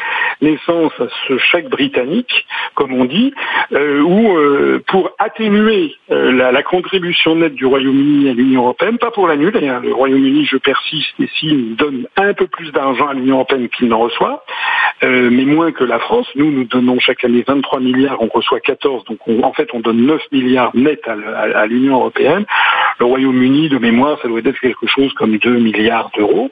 naissance 0.42 0.92
à 1.00 1.06
ce 1.26 1.38
chèque 1.38 1.70
britannique, 1.70 2.46
comme 2.76 2.92
on 2.92 3.06
dit, 3.06 3.34
euh, 3.72 4.02
où 4.02 4.36
euh, 4.36 4.84
pour 4.88 5.12
atténuer 5.20 5.96
euh, 6.12 6.34
la, 6.34 6.64
contribution 6.64 7.36
nette 7.36 7.56
du 7.56 7.66
Royaume-Uni 7.66 8.30
à 8.30 8.34
l'Union 8.34 8.64
européenne, 8.64 8.98
pas 8.98 9.12
pour 9.12 9.26
l'annuler, 9.26 9.70
hein, 9.70 9.80
le 9.82 9.94
Royaume-Uni, 9.94 10.44
je 10.44 10.58
persiste, 10.58 11.14
et 11.22 11.30
s'il 11.40 11.78
donne 11.78 12.08
un 12.18 12.34
peu 12.34 12.48
plus 12.48 12.74
d'argent 12.74 13.08
à 13.08 13.14
l'Union 13.14 13.36
européenne 13.36 13.70
qu'il 13.70 13.88
n'en 13.88 14.00
reçoit, 14.00 14.44
mais 15.02 15.46
moins 15.46 15.72
que 15.72 15.84
la 15.84 16.00
France, 16.00 16.28
nous, 16.36 16.52
nous 16.52 16.66
donnons 16.66 17.00
chaque 17.00 17.24
année 17.24 17.44
23 17.46 17.80
milliards, 17.80 18.22
on 18.22 18.28
reçoit 18.28 18.60
14, 18.60 19.06
donc 19.06 19.20
en 19.44 19.54
fait 19.54 19.70
on 19.74 19.80
donne 19.80 20.06
9 20.06 20.22
milliards 20.32 20.76
nets 20.76 21.08
à, 21.08 21.66
l'Union 21.68 21.96
européenne. 21.96 22.46
Le 23.00 23.06
Royaume-Uni, 23.06 23.70
de 23.70 23.78
mémoire, 23.78 24.20
ça 24.22 24.28
doit 24.28 24.42
être 24.44 24.60
quelque 24.60 24.88
chose 24.88 25.14
comme 25.14 25.38
2 25.38 25.58
milliards 25.58 26.12
d'euros. 26.18 26.50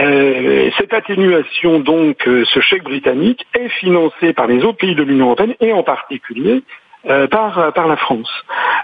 Euh, 0.00 0.70
cette 0.78 0.92
atténuation, 0.92 1.80
donc, 1.80 2.26
euh, 2.28 2.44
ce 2.52 2.60
chèque 2.60 2.84
britannique, 2.84 3.46
est 3.54 3.68
financé 3.68 4.32
par 4.32 4.46
les 4.46 4.62
autres 4.64 4.78
pays 4.78 4.94
de 4.94 5.02
l'Union 5.02 5.26
européenne 5.26 5.54
et 5.60 5.72
en 5.72 5.82
particulier 5.82 6.62
euh, 6.62 6.87
par, 7.30 7.72
par 7.72 7.88
la 7.88 7.96
France. 7.96 8.30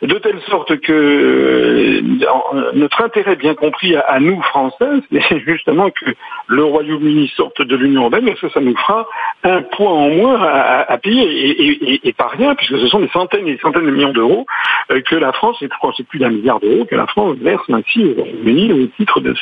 De 0.03 0.19
telle 0.19 0.41
sorte 0.49 0.77
que 0.81 0.93
euh, 0.93 2.73
notre 2.75 3.03
intérêt 3.03 3.37
bien 3.37 3.55
compris 3.55 3.97
à, 3.97 4.19
nous, 4.21 4.41
Français, 4.43 4.87
c'est 5.29 5.41
justement 5.41 5.91
que 5.91 6.15
le 6.47 6.65
Royaume-Uni 6.65 7.33
sorte 7.37 7.63
de 7.63 7.77
l'Union 7.77 8.03
européenne, 8.03 8.27
parce 8.27 8.41
que 8.41 8.49
ça 8.51 8.61
nous 8.61 8.77
fera 8.77 9.07
un 9.45 9.63
poids 9.63 9.93
en 9.93 10.09
moins 10.11 10.43
à, 10.43 10.99
payer, 10.99 12.01
et, 12.07 12.13
pas 12.13 12.29
rien, 12.29 12.55
puisque 12.55 12.79
ce 12.79 12.87
sont 12.89 13.01
des 13.01 13.09
centaines 13.09 13.47
et 13.47 13.55
des 13.55 13.61
centaines 13.61 13.87
de 13.87 13.91
millions 13.91 14.13
d'euros 14.13 14.47
euh, 14.91 15.01
que 15.01 15.17
la 15.17 15.33
France, 15.33 15.57
et 15.63 15.69
je 15.69 15.89
c'est 15.97 16.07
plus 16.07 16.19
d'un 16.19 16.31
milliard 16.31 16.61
d'euros, 16.61 16.85
que 16.85 16.97
la 16.97 17.07
France 17.07 17.37
verse 17.41 17.65
ainsi 17.71 18.05
au 18.05 18.23
Royaume-Uni 18.23 18.73
au 18.73 18.87
titre 18.97 19.21
de, 19.21 19.35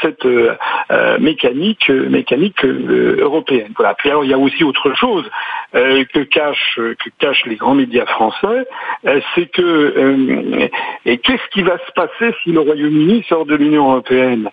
cette 0.00 0.26
mécanique, 1.18 1.88
mécanique 1.88 2.64
européenne. 2.64 3.72
Voilà. 3.76 3.94
Puis 3.94 4.10
alors, 4.10 4.24
il 4.24 4.30
y 4.30 4.34
a 4.34 4.38
aussi 4.38 4.64
autre 4.64 4.94
chose 4.94 5.28
que 5.72 6.22
cachent 6.24 6.76
que 6.76 7.10
cachent 7.18 7.46
les 7.46 7.56
grands 7.56 7.74
français, 8.06 8.66
euh, 9.06 9.20
c'est 9.34 9.46
que 9.46 9.62
euh, 9.62 10.68
et 11.06 11.18
qu'est-ce 11.18 11.48
qui 11.52 11.62
va 11.62 11.78
se 11.78 11.92
passer 11.92 12.34
si 12.42 12.52
le 12.52 12.60
Royaume-Uni 12.60 13.24
sort 13.28 13.46
de 13.46 13.54
l'Union 13.54 13.90
européenne? 13.90 14.50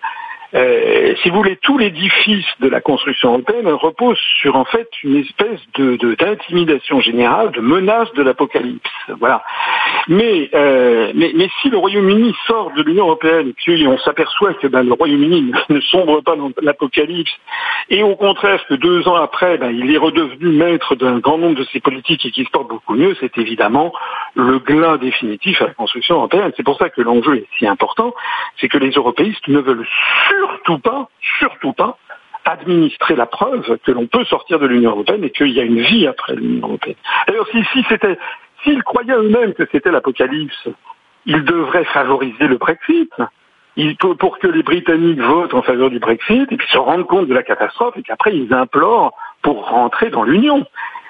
Euh, 0.54 1.14
si 1.22 1.30
vous 1.30 1.36
voulez, 1.36 1.56
tout 1.56 1.78
l'édifice 1.78 2.46
de 2.60 2.68
la 2.68 2.80
construction 2.80 3.30
européenne 3.30 3.68
repose 3.68 4.18
sur 4.40 4.56
en 4.56 4.64
fait 4.64 4.88
une 5.04 5.16
espèce 5.16 5.60
de 5.74 5.96
d'intimidation 6.14 7.00
générale, 7.00 7.52
de 7.52 7.60
menace 7.60 8.12
de 8.14 8.22
l'apocalypse. 8.22 8.90
Voilà. 9.20 9.42
Mais, 10.08 10.50
euh, 10.54 11.12
mais, 11.14 11.32
mais 11.34 11.48
si 11.60 11.70
le 11.70 11.78
Royaume-Uni 11.78 12.34
sort 12.46 12.72
de 12.72 12.82
l'Union 12.82 13.04
européenne, 13.04 13.52
puis 13.56 13.86
on 13.86 13.98
s'aperçoit 13.98 14.54
que 14.54 14.66
ben, 14.66 14.82
le 14.82 14.92
Royaume-Uni 14.92 15.52
ne 15.68 15.80
sombre 15.80 16.20
pas 16.20 16.36
dans 16.36 16.50
l'apocalypse, 16.62 17.32
et 17.88 18.02
au 18.02 18.16
contraire 18.16 18.64
que 18.66 18.74
deux 18.74 19.06
ans 19.08 19.16
après, 19.16 19.58
ben, 19.58 19.70
il 19.70 19.92
est 19.94 19.98
redevenu 19.98 20.50
maître 20.50 20.96
d'un 20.96 21.18
grand 21.18 21.38
nombre 21.38 21.56
de 21.56 21.64
ses 21.72 21.80
politiques 21.80 22.26
et 22.26 22.30
qu'il 22.30 22.46
se 22.46 22.50
porte 22.50 22.68
beaucoup 22.68 22.94
mieux, 22.94 23.16
c'est 23.20 23.38
évidemment 23.38 23.92
le 24.34 24.58
glas 24.58 24.96
définitif 24.96 25.62
à 25.62 25.66
la 25.66 25.74
construction 25.74 26.16
européenne. 26.16 26.52
C'est 26.56 26.62
pour 26.64 26.78
ça 26.78 26.88
que 26.88 27.00
l'enjeu 27.02 27.36
est 27.36 27.46
si 27.58 27.66
important, 27.66 28.14
c'est 28.60 28.68
que 28.68 28.78
les 28.78 28.90
européistes 28.90 29.46
ne 29.48 29.60
veulent 29.60 29.86
pas, 30.78 31.08
surtout 31.38 31.72
pas, 31.72 31.98
administrer 32.44 33.16
la 33.16 33.26
preuve 33.26 33.78
que 33.84 33.92
l'on 33.92 34.06
peut 34.06 34.24
sortir 34.24 34.58
de 34.58 34.66
l'Union 34.66 34.90
européenne 34.90 35.24
et 35.24 35.30
qu'il 35.30 35.50
y 35.50 35.60
a 35.60 35.64
une 35.64 35.80
vie 35.80 36.06
après 36.06 36.34
l'Union 36.34 36.68
européenne. 36.68 36.96
Alors 37.26 37.46
si, 37.48 37.84
c'était, 37.88 38.18
s'ils 38.62 38.82
croyaient 38.82 39.14
eux-mêmes 39.14 39.54
que 39.54 39.64
c'était 39.70 39.90
l'apocalypse, 39.90 40.68
ils 41.26 41.44
devraient 41.44 41.84
favoriser 41.84 42.46
le 42.46 42.56
Brexit. 42.56 43.12
pour 44.18 44.38
que 44.38 44.46
les 44.46 44.62
Britanniques 44.62 45.20
votent 45.20 45.54
en 45.54 45.62
faveur 45.62 45.90
du 45.90 45.98
Brexit 45.98 46.50
et 46.50 46.56
puis 46.56 46.68
se 46.68 46.78
rendent 46.78 47.06
compte 47.06 47.28
de 47.28 47.34
la 47.34 47.42
catastrophe 47.42 47.96
et 47.96 48.02
qu'après 48.02 48.34
ils 48.34 48.52
implorent 48.52 49.12
pour 49.42 49.68
rentrer 49.68 50.10
dans 50.10 50.22
l'Union. 50.22 50.66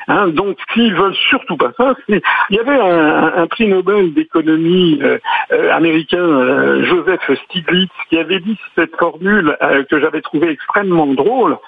Hein, 0.09 0.29
donc, 0.29 0.57
s'ils 0.73 0.95
veulent 0.95 1.15
surtout 1.15 1.57
pas 1.57 1.73
ça, 1.77 1.95
il 2.09 2.21
y 2.51 2.59
avait 2.59 2.79
un, 2.79 3.47
prix 3.47 3.69
Nobel 3.69 4.13
d'économie 4.15 4.99
euh, 5.03 5.19
euh, 5.53 5.73
américain, 5.73 6.19
euh, 6.19 6.85
Joseph 6.85 7.31
Stiglitz, 7.45 7.91
qui 8.09 8.19
avait 8.19 8.41
dit 8.41 8.57
cette 8.75 8.97
formule 8.97 9.57
que 9.91 10.01
j'avais 10.01 10.21
trouvée 10.21 10.51
extrêmement 10.51 11.07
drôle 11.07 11.59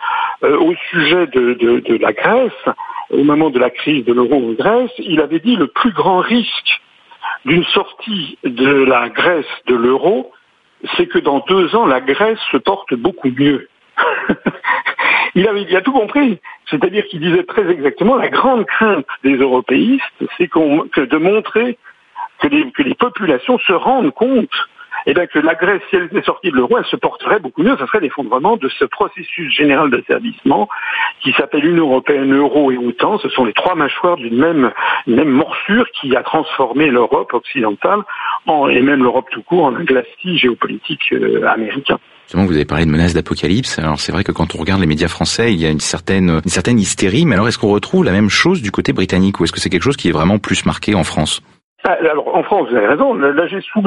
au 0.43 0.75
sujet 0.91 1.27
de, 1.29 1.55
de, 1.55 1.99
la 1.99 2.12
Grèce, 2.12 2.75
au 3.11 3.23
moment 3.23 3.51
de 3.51 3.59
la 3.59 3.71
crise 3.71 4.05
de 4.05 4.12
l'euro 4.12 4.35
en 4.35 4.53
Grèce. 4.53 4.91
Il 4.99 5.21
avait 5.21 5.41
dit 5.41 5.57
le 5.57 5.69
plus 5.69 5.93
grand 5.93 6.19
risque 6.19 6.81
d'une 7.45 7.65
sortie 7.65 8.39
de 8.45 8.85
la 8.85 9.09
Grèce 9.09 9.47
de 9.67 9.75
l'euro, 9.75 10.33
c'est 10.97 11.07
que 11.07 11.19
dans 11.19 11.41
deux 11.49 11.75
ans, 11.77 11.87
la 11.87 12.01
Grèce 12.01 12.39
se 12.51 12.57
porte 12.57 12.95
beaucoup 12.95 13.31
mieux. 13.31 13.69
Il, 15.35 15.77
a 15.77 15.81
tout 15.81 15.93
compris. 15.93 16.39
C'est-à-dire 16.69 17.07
qu'il 17.07 17.21
disait 17.21 17.45
très 17.45 17.69
exactement 17.71 18.17
la 18.17 18.29
grande 18.29 18.67
crainte 18.67 19.07
des 19.25 19.37
européistes, 19.37 20.03
c'est 20.37 20.49
que 20.49 21.01
de 21.01 21.17
montrer 21.17 21.79
que 22.41 22.83
les 22.83 22.95
populations 22.95 23.59
se 23.59 23.73
rendent 23.73 24.12
compte 24.12 24.51
eh 25.06 25.14
bien, 25.14 25.26
que 25.26 25.38
la 25.38 25.54
Grèce, 25.54 25.82
si 25.90 25.97
elle 25.97 26.04
était 26.04 26.23
sortie 26.23 26.50
de 26.50 26.56
l'euro, 26.56 26.78
elle 26.78 26.85
se 26.85 26.97
porterait 26.97 27.40
beaucoup 27.40 27.62
mieux. 27.62 27.76
Ce 27.78 27.87
serait 27.87 28.00
l'effondrement 28.00 28.56
de 28.56 28.68
ce 28.68 28.85
processus 28.85 29.52
général 29.52 29.90
d'asservissement 29.90 30.68
qui 31.21 31.32
s'appelle 31.32 31.64
Union 31.64 31.88
européenne, 31.88 32.35
euro 32.35 32.71
et 32.71 32.78
OTAN. 32.78 33.18
Ce 33.18 33.28
sont 33.28 33.44
les 33.44 33.52
trois 33.52 33.75
mâchoires 33.75 34.16
d'une 34.16 34.37
même, 34.37 34.73
même 35.06 35.30
morsure 35.30 35.87
qui 36.00 36.14
a 36.16 36.23
transformé 36.23 36.88
l'Europe 36.88 37.32
occidentale 37.35 38.00
en, 38.47 38.68
et 38.68 38.80
même 38.80 39.02
l'Europe 39.02 39.26
tout 39.30 39.42
court 39.42 39.64
en 39.64 39.75
un 39.75 39.85
glacis 39.85 40.38
géopolitique 40.38 41.12
euh, 41.12 41.47
américain. 41.47 41.99
Justement, 42.26 42.47
vous 42.47 42.54
avez 42.54 42.64
parlé 42.64 42.87
de 42.87 42.90
menaces 42.90 43.14
d'apocalypse. 43.14 43.78
Alors 43.78 43.99
c'est 43.99 44.12
vrai 44.12 44.25
que 44.25 44.32
quand 44.32 44.54
on 44.54 44.59
regarde 44.59 44.80
les 44.80 44.87
médias 44.87 45.09
français, 45.09 45.52
il 45.52 45.61
y 45.61 45.66
a 45.66 45.71
une 45.71 45.80
certaine, 45.80 46.40
une 46.44 46.50
certaine 46.50 46.78
hystérie. 46.78 47.26
Mais 47.26 47.35
alors 47.35 47.49
est-ce 47.49 47.59
qu'on 47.59 47.73
retrouve 47.73 48.04
la 48.04 48.12
même 48.12 48.30
chose 48.30 48.62
du 48.62 48.71
côté 48.71 48.92
britannique 48.92 49.40
ou 49.40 49.44
est-ce 49.44 49.52
que 49.52 49.61
c'est 49.61 49.71
quelque 49.71 49.82
chose 49.82 49.97
qui 49.97 50.09
est 50.09 50.12
vraiment 50.12 50.38
plus 50.38 50.64
marqué 50.64 50.94
en 50.94 51.04
France? 51.04 51.42
Alors 51.85 52.35
en 52.35 52.43
France, 52.43 52.69
vous 52.71 52.77
avez 52.77 52.87
raison. 52.87 53.15
Là, 53.15 53.47
j'ai 53.47 53.61
sous 53.61 53.81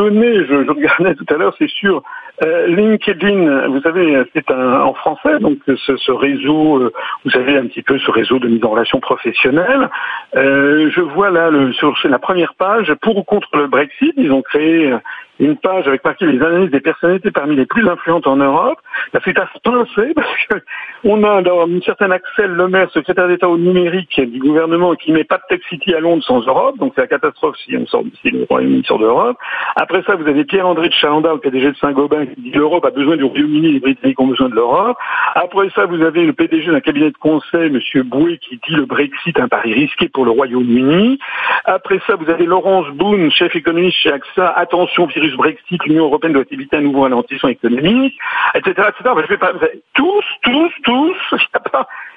je, 0.46 0.64
je 0.66 0.70
regardais 0.70 1.16
tout 1.16 1.26
à 1.30 1.38
l'heure, 1.38 1.56
c'est 1.58 1.70
sûr, 1.70 2.04
euh, 2.44 2.68
LinkedIn, 2.68 3.68
vous 3.68 3.82
savez, 3.82 4.24
c'est 4.34 4.52
en 4.52 4.94
français, 4.94 5.40
donc 5.40 5.60
ce, 5.68 5.96
ce, 5.96 6.12
réseau, 6.12 6.82
euh, 6.82 6.94
vous 7.24 7.32
savez 7.32 7.58
un 7.58 7.68
petit 7.68 7.82
peu 7.82 7.98
ce 7.98 8.12
réseau 8.12 8.40
de 8.40 8.48
mise 8.48 8.64
en 8.64 8.72
relation 8.72 9.00
professionnelle. 9.00 9.90
Euh, 10.36 10.90
je 10.92 11.02
vois 11.02 11.30
là 11.30 11.50
le, 11.50 11.72
sur 11.74 11.96
la 12.06 12.20
première 12.20 12.56
page, 12.56 12.94
pour 13.02 13.18
ou 13.18 13.24
contre 13.24 13.56
le 13.56 13.68
Brexit, 13.68 14.14
ils 14.18 14.32
ont 14.32 14.42
créé 14.42 14.94
une 15.40 15.58
page 15.58 15.88
avec 15.88 16.04
marqué 16.04 16.26
les 16.26 16.42
analyses 16.42 16.72
des 16.72 16.80
personnalités 16.80 17.32
parmi 17.32 17.56
les 17.56 17.66
plus 17.66 17.88
influentes 17.88 18.28
en 18.28 18.38
Europe. 18.38 18.80
Ça 19.12 19.20
fait 19.20 19.38
à 19.38 19.48
se 19.54 19.60
pincer 19.60 20.14
parce 20.16 20.46
que 20.50 20.56
on 21.04 21.24
a 21.24 21.42
dans 21.42 21.68
une 21.68 21.82
certaine 21.82 22.12
Axel 22.12 22.52
Lemaire, 22.52 22.90
secrétaire 22.92 23.28
d'État 23.28 23.50
au 23.50 23.58
numérique 23.58 24.20
du 24.20 24.40
gouvernement, 24.40 24.96
qui 24.96 25.12
met 25.12 25.24
pas 25.24 25.38
de 25.38 25.44
Tech 25.50 25.62
City 25.70 25.94
à 25.94 26.00
Londres 26.00 26.24
sans 26.24 26.42
Europe, 26.46 26.78
donc 26.78 26.94
c'est 26.96 27.02
la 27.02 27.08
catastrophe 27.08 27.56
si 27.58 27.76
on 27.78 27.86
sort 27.86 28.04
si 28.22 28.32
le 28.32 28.46
Royaume-Uni 28.50 28.84
sort 28.86 29.00
d'Europe. 29.00 29.38
Après 29.76 30.04
ça, 30.04 30.16
vous 30.16 30.28
avez 30.28 30.46
Pierre-André 30.46 30.90
de 30.90 30.94
Chalandard, 30.94 31.36
le 31.36 31.40
PDG 31.42 31.72
de 31.72 31.78
Saint-Gobain, 31.78 32.25
l'Europe 32.54 32.86
a 32.86 32.92
besoin 32.92 33.18
du 33.18 33.24
Royaume-Uni, 33.24 33.74
les 33.74 33.80
Britanniques 33.80 34.20
ont 34.20 34.28
besoin 34.28 34.50
de 34.50 34.56
l'Europe. 34.56 34.98
Après 35.36 35.70
ça, 35.76 35.86
vous 35.86 36.02
avez 36.02 36.26
le 36.26 36.34
PDG 36.34 36.72
d'un 36.72 36.80
cabinet 36.80 37.12
de 37.12 37.18
conseil, 37.18 37.68
M. 37.68 38.04
Bouet, 38.04 38.38
qui 38.38 38.60
dit 38.68 38.76
le 38.76 38.86
Brexit 38.86 39.40
un 39.40 39.48
pari 39.48 39.74
risqué 39.74 40.10
pour 40.10 40.26
le 40.26 40.32
Royaume-Uni. 40.32 41.20
Après 41.66 42.00
ça, 42.08 42.16
vous 42.16 42.30
avez 42.30 42.46
Laurence 42.46 42.88
Boone, 42.90 43.32
chef 43.32 43.56
économiste 43.56 43.98
chez 43.98 44.12
AXA, 44.12 44.48
attention 44.48 45.06
virus 45.08 45.36
Brexit, 45.36 45.84
l'Union 45.86 46.06
européenne 46.06 46.34
doit 46.34 46.44
éviter 46.52 46.78
un 46.78 46.82
nouveau 46.82 47.02
ralentissement 47.02 47.50
économique, 47.50 48.18
etc., 48.54 48.90
etc. 48.90 49.16
je 49.30 49.36
pas, 49.36 49.54
tous, 49.94 50.24
tous, 50.44 50.72
tous, 50.84 51.18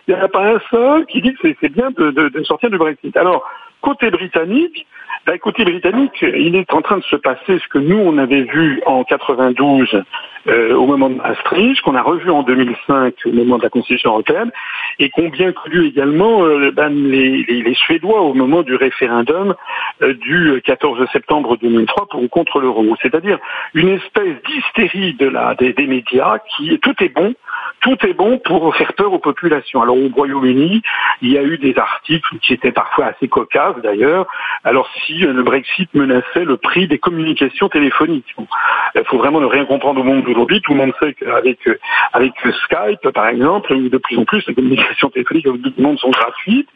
il 0.09 0.15
n'y 0.15 0.21
a, 0.21 0.29
pas 0.29 0.55
un 0.55 0.59
seul 0.71 1.07
qui 1.07 1.21
dit 1.21 1.35
que 1.35 1.49
c'est 1.61 1.73
bien 1.73 1.91
de, 1.91 2.11
de, 2.11 2.29
de 2.29 2.43
sortir 2.43 2.71
du 2.71 2.79
Brexit. 2.79 3.17
Alors, 3.17 3.45
côté 3.81 4.11
britannique, 4.11 4.87
bah, 5.27 5.37
côté 5.39 5.65
britannique, 5.65 6.23
il 6.23 6.57
est 6.57 6.73
en 6.73 6.81
train 6.81 6.99
de 6.99 7.05
se 7.05 7.17
passer 7.17 7.59
ce 7.59 7.69
que 7.69 7.79
nous 7.79 7.99
on 7.99 8.19
avait 8.19 8.45
vu 8.45 8.81
en 8.87 9.05
92 9.05 10.03
euh, 10.49 10.75
au 10.75 10.87
moment 10.87 11.11
de 11.11 11.17
Maastricht, 11.17 11.83
qu'on 11.83 11.95
a 11.95 12.03
revu 12.03 12.31
en 12.31 12.43
2005 12.43 13.15
au 13.27 13.33
moment 13.33 13.59
de 13.59 13.63
la 13.63 13.69
Constitution 13.69 14.11
européenne, 14.13 14.51
et 14.99 15.11
qu'ont 15.11 15.29
bien 15.29 15.53
connu 15.53 15.87
également 15.87 16.45
euh, 16.45 16.71
ben, 16.71 16.89
les, 16.89 17.75
Suédois 17.75 18.23
au 18.23 18.33
moment 18.33 18.63
du 18.63 18.75
référendum 18.75 19.55
euh, 20.03 20.15
du 20.15 20.63
14 20.65 21.07
septembre 21.13 21.59
2003 21.59 22.09
pour 22.09 22.23
ou 22.23 22.29
contre 22.29 22.61
l'euro. 22.61 22.97
C'est-à-dire 23.03 23.39
une 23.75 23.89
espèce 23.89 24.37
d'hystérie 24.47 25.15
des, 25.15 25.73
des 25.75 25.87
médias 25.87 26.39
qui 26.57 26.79
tout 26.79 26.95
est 27.01 27.15
bon, 27.15 27.35
tout 27.81 27.97
est 28.07 28.15
bon 28.15 28.39
pour 28.39 28.75
faire 28.77 28.95
peur 28.95 29.13
aux 29.13 29.19
populations. 29.19 29.83
Alors 29.83 29.97
au 29.97 30.09
Royaume-Uni, 30.09 30.83
il 31.21 31.31
y 31.31 31.37
a 31.37 31.43
eu 31.43 31.59
des 31.59 31.77
articles 31.77 32.39
qui 32.41 32.55
étaient 32.55 32.73
parfois 32.73 33.07
assez 33.07 33.29
cocasses 33.29 33.68
d'ailleurs. 33.83 34.27
Alors 34.65 34.89
si 35.07 35.19
le 35.19 35.43
Brexit 35.43 35.93
menaçait 35.95 36.45
le 36.45 36.57
prix 36.57 36.89
des 36.89 36.99
communications 36.99 37.69
téléphoniques, 37.69 38.35
il 38.95 39.05
faut 39.05 39.19
vraiment 39.19 39.41
ne 39.41 39.47
rien 39.47 39.65
comprendre 39.65 40.01
au 40.01 40.05
monde 40.05 40.25
d'aujourd'hui. 40.25 40.61
Tout 40.63 40.73
le 40.73 40.79
monde 40.79 40.93
sait 41.01 41.15
qu'avec 41.15 41.59
avec 42.13 42.33
Skype, 42.65 43.11
par 43.13 43.29
exemple, 43.29 43.75
de 43.77 43.99
plus 43.99 44.19
en 44.19 44.25
plus 44.25 44.47
les 44.47 44.55
communications 44.55 45.11
téléphoniques 45.11 45.47
avec 45.47 45.63
tout 45.63 45.73
le 45.77 45.83
monde 45.83 45.99
sont 45.99 46.11
gratuites. 46.11 46.69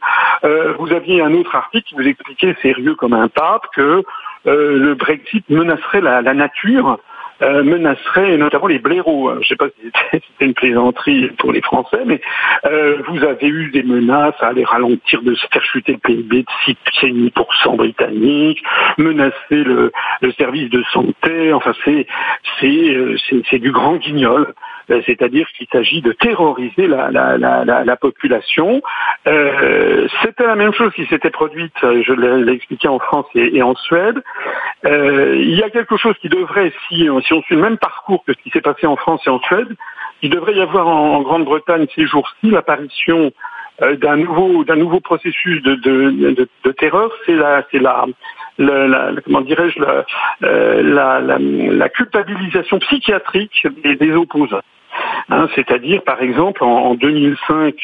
Euh, 0.44 0.74
vous 0.78 0.92
aviez 0.92 1.22
un 1.22 1.32
autre 1.34 1.54
article 1.54 1.88
qui 1.88 1.94
vous 1.94 2.06
expliquait 2.06 2.56
sérieux 2.62 2.94
comme 2.94 3.14
un 3.14 3.28
pape 3.28 3.66
que 3.74 4.02
euh, 4.46 4.78
le 4.78 4.94
Brexit 4.94 5.48
menacerait 5.48 6.00
la 6.00 6.34
nature 6.34 6.98
euh, 7.42 7.62
menacerait 7.62 8.36
notamment 8.36 8.66
les 8.66 8.78
blaireaux. 8.78 9.32
Je 9.34 9.38
ne 9.38 9.44
sais 9.44 9.56
pas 9.56 9.68
si 9.68 9.90
c'était 10.12 10.46
une 10.46 10.54
plaisanterie 10.54 11.28
pour 11.38 11.52
les 11.52 11.60
Français, 11.62 12.02
mais 12.06 12.20
euh, 12.66 12.98
vous 13.08 13.24
avez 13.24 13.48
eu 13.48 13.70
des 13.70 13.82
menaces 13.82 14.34
à 14.40 14.48
aller 14.48 14.64
ralentir, 14.64 15.22
de 15.22 15.34
se 15.34 15.46
faire 15.52 15.64
chuter 15.64 15.92
le 15.92 15.98
PIB 15.98 16.42
de 16.42 16.72
6,5% 17.02 17.76
britannique, 17.76 18.62
menacer 18.98 19.34
le, 19.50 19.92
le, 20.20 20.32
service 20.32 20.70
de 20.70 20.82
santé. 20.92 21.52
Enfin, 21.52 21.72
c'est 21.84 22.06
c'est 22.60 22.94
euh, 22.94 23.16
c'est 23.50 23.58
du 23.58 23.72
grand 23.72 23.96
guignol. 23.96 24.54
Euh, 24.90 25.00
c'est-à-dire 25.06 25.46
qu'il 25.56 25.66
s'agit 25.70 26.02
de 26.02 26.12
terroriser 26.12 26.86
la, 26.86 27.10
la, 27.10 27.36
la, 27.38 27.84
la 27.84 27.96
population. 27.96 28.82
Euh, 29.26 30.08
c'était 30.22 30.46
la 30.46 30.56
même 30.56 30.72
chose 30.72 30.92
qui 30.94 31.06
s'était 31.06 31.30
produite, 31.30 31.74
je 31.82 32.12
l'ai 32.12 32.52
expliqué 32.52 32.88
en 32.88 32.98
France 32.98 33.26
et, 33.34 33.62
en 33.62 33.74
Suède. 33.74 34.22
Euh, 34.84 35.36
il 35.38 35.56
y 35.56 35.62
a 35.62 35.70
quelque 35.70 35.96
chose 35.96 36.14
qui 36.20 36.28
devrait, 36.28 36.72
si, 36.88 37.08
on 37.10 37.20
suit 37.20 37.54
le 37.54 37.62
même 37.62 37.78
parcours 37.78 38.24
que 38.24 38.32
ce 38.32 38.38
qui 38.42 38.50
s'est 38.50 38.60
passé 38.60 38.86
en 38.86 38.96
France 38.96 39.22
et 39.26 39.30
en 39.30 39.40
Suède, 39.40 39.76
il 40.22 40.30
devrait 40.30 40.54
y 40.54 40.60
avoir 40.60 40.86
en, 40.88 41.20
Grande-Bretagne 41.22 41.86
ces 41.94 42.06
jours-ci 42.06 42.50
l'apparition 42.50 43.32
euh, 43.82 43.96
d'un 43.96 44.16
nouveau 44.16 45.00
processus 45.00 45.62
de, 45.62 46.72
terreur. 46.72 47.10
C'est 47.26 47.34
la 47.34 47.64
euh, 50.42 51.88
culpabilisation 51.88 52.78
psychiatrique 52.80 53.66
des 53.84 54.12
opposants. 54.12 54.60
Hein, 55.30 55.48
C'est-à-dire, 55.54 56.02
par 56.02 56.20
exemple, 56.22 56.64
en, 56.64 56.94
2005, 56.94 57.74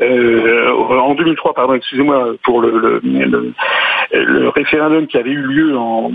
euh, 0.00 0.70
en 0.72 1.14
2003, 1.14 1.54
pardon, 1.54 1.74
excusez-moi, 1.74 2.34
pour 2.42 2.60
le, 2.60 3.00
référendum 4.54 5.06
qui 5.06 5.16
avait 5.16 5.30
eu 5.30 5.42
lieu 5.42 5.76
en, 5.76 6.10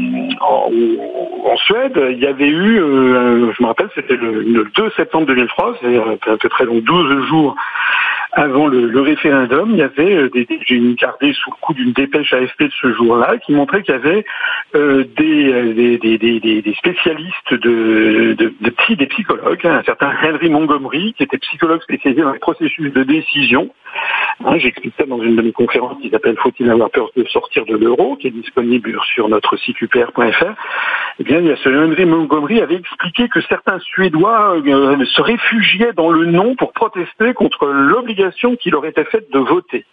Suède, 1.65 1.99
il 2.11 2.19
y 2.19 2.27
avait 2.27 2.47
eu, 2.47 2.79
euh, 2.79 3.51
je 3.51 3.63
me 3.63 3.67
rappelle, 3.67 3.89
c'était 3.95 4.15
le, 4.15 4.69
2 4.75 4.91
septembre 4.95 5.25
2003, 5.25 5.77
c'est-à-dire 5.79 6.03
à 6.27 6.37
peu 6.37 6.49
près 6.49 6.65
donc 6.65 6.83
12 6.83 7.25
jours 7.25 7.55
avant 8.37 8.67
le, 8.67 9.01
référendum, 9.01 9.71
il 9.71 9.77
y 9.77 9.81
avait 9.81 10.15
euh, 10.15 10.29
des, 10.29 10.47
j'ai 10.65 10.79
gardé 10.93 11.33
sous 11.33 11.49
le 11.49 11.55
coup 11.59 11.73
d'une 11.73 11.91
dépêche 11.91 12.31
AFP 12.33 12.65
de 12.65 12.71
ce 12.81 12.93
jour-là 12.93 13.39
qui 13.39 13.51
montrait 13.51 13.81
qu'il 13.81 13.95
y 13.95 13.97
avait 13.97 14.23
euh, 14.75 15.03
des, 15.17 15.97
des, 15.97 16.17
des, 16.19 16.61
des, 16.61 16.73
spécialistes 16.75 17.51
de, 17.51 18.35
de, 18.37 18.53
de 18.61 18.69
psy, 18.69 18.95
des 18.95 19.07
psychologues, 19.07 19.65
hein, 19.65 19.79
un 19.79 19.83
certain 19.83 20.13
Henry 20.23 20.51
Montgomery 20.51 21.15
qui 21.17 21.23
était 21.23 21.39
psychologue 21.39 21.81
spécialisé 21.81 22.21
dans 22.21 22.31
les 22.31 22.39
processus 22.39 22.93
de 22.93 23.03
décision. 23.03 23.71
Hein, 24.45 24.57
J'explique 24.59 24.93
ça 24.97 25.05
dans 25.05 25.21
une 25.21 25.35
de 25.35 25.41
mes 25.41 25.51
conférences 25.51 25.99
qui 26.01 26.09
s'appelle 26.09 26.37
Faut-il 26.37 26.69
avoir 26.69 26.91
peur 26.91 27.09
de 27.15 27.23
sortir 27.25 27.65
de 27.65 27.75
l'euro, 27.75 28.15
qui 28.17 28.27
est 28.27 28.31
disponible 28.31 28.97
sur 29.13 29.29
notre 29.29 29.57
site 29.57 29.81
upr.fr. 29.81 30.53
Eh 31.19 31.23
bien, 31.23 31.39
il 31.39 31.47
y 31.47 31.51
a 31.51 31.55
ce 31.57 32.05
Montgomery 32.05 32.61
avait 32.61 32.75
expliqué 32.75 33.27
que 33.29 33.41
certains 33.41 33.79
Suédois 33.79 34.57
euh, 34.57 35.03
se 35.05 35.21
réfugiaient 35.21 35.93
dans 35.93 36.11
le 36.11 36.25
non 36.25 36.55
pour 36.55 36.73
protester 36.73 37.33
contre 37.33 37.65
l'obligation 37.65 38.55
qu'il 38.55 38.75
aurait 38.75 38.89
été 38.89 39.03
faite 39.05 39.31
de 39.31 39.39
voter. 39.39 39.85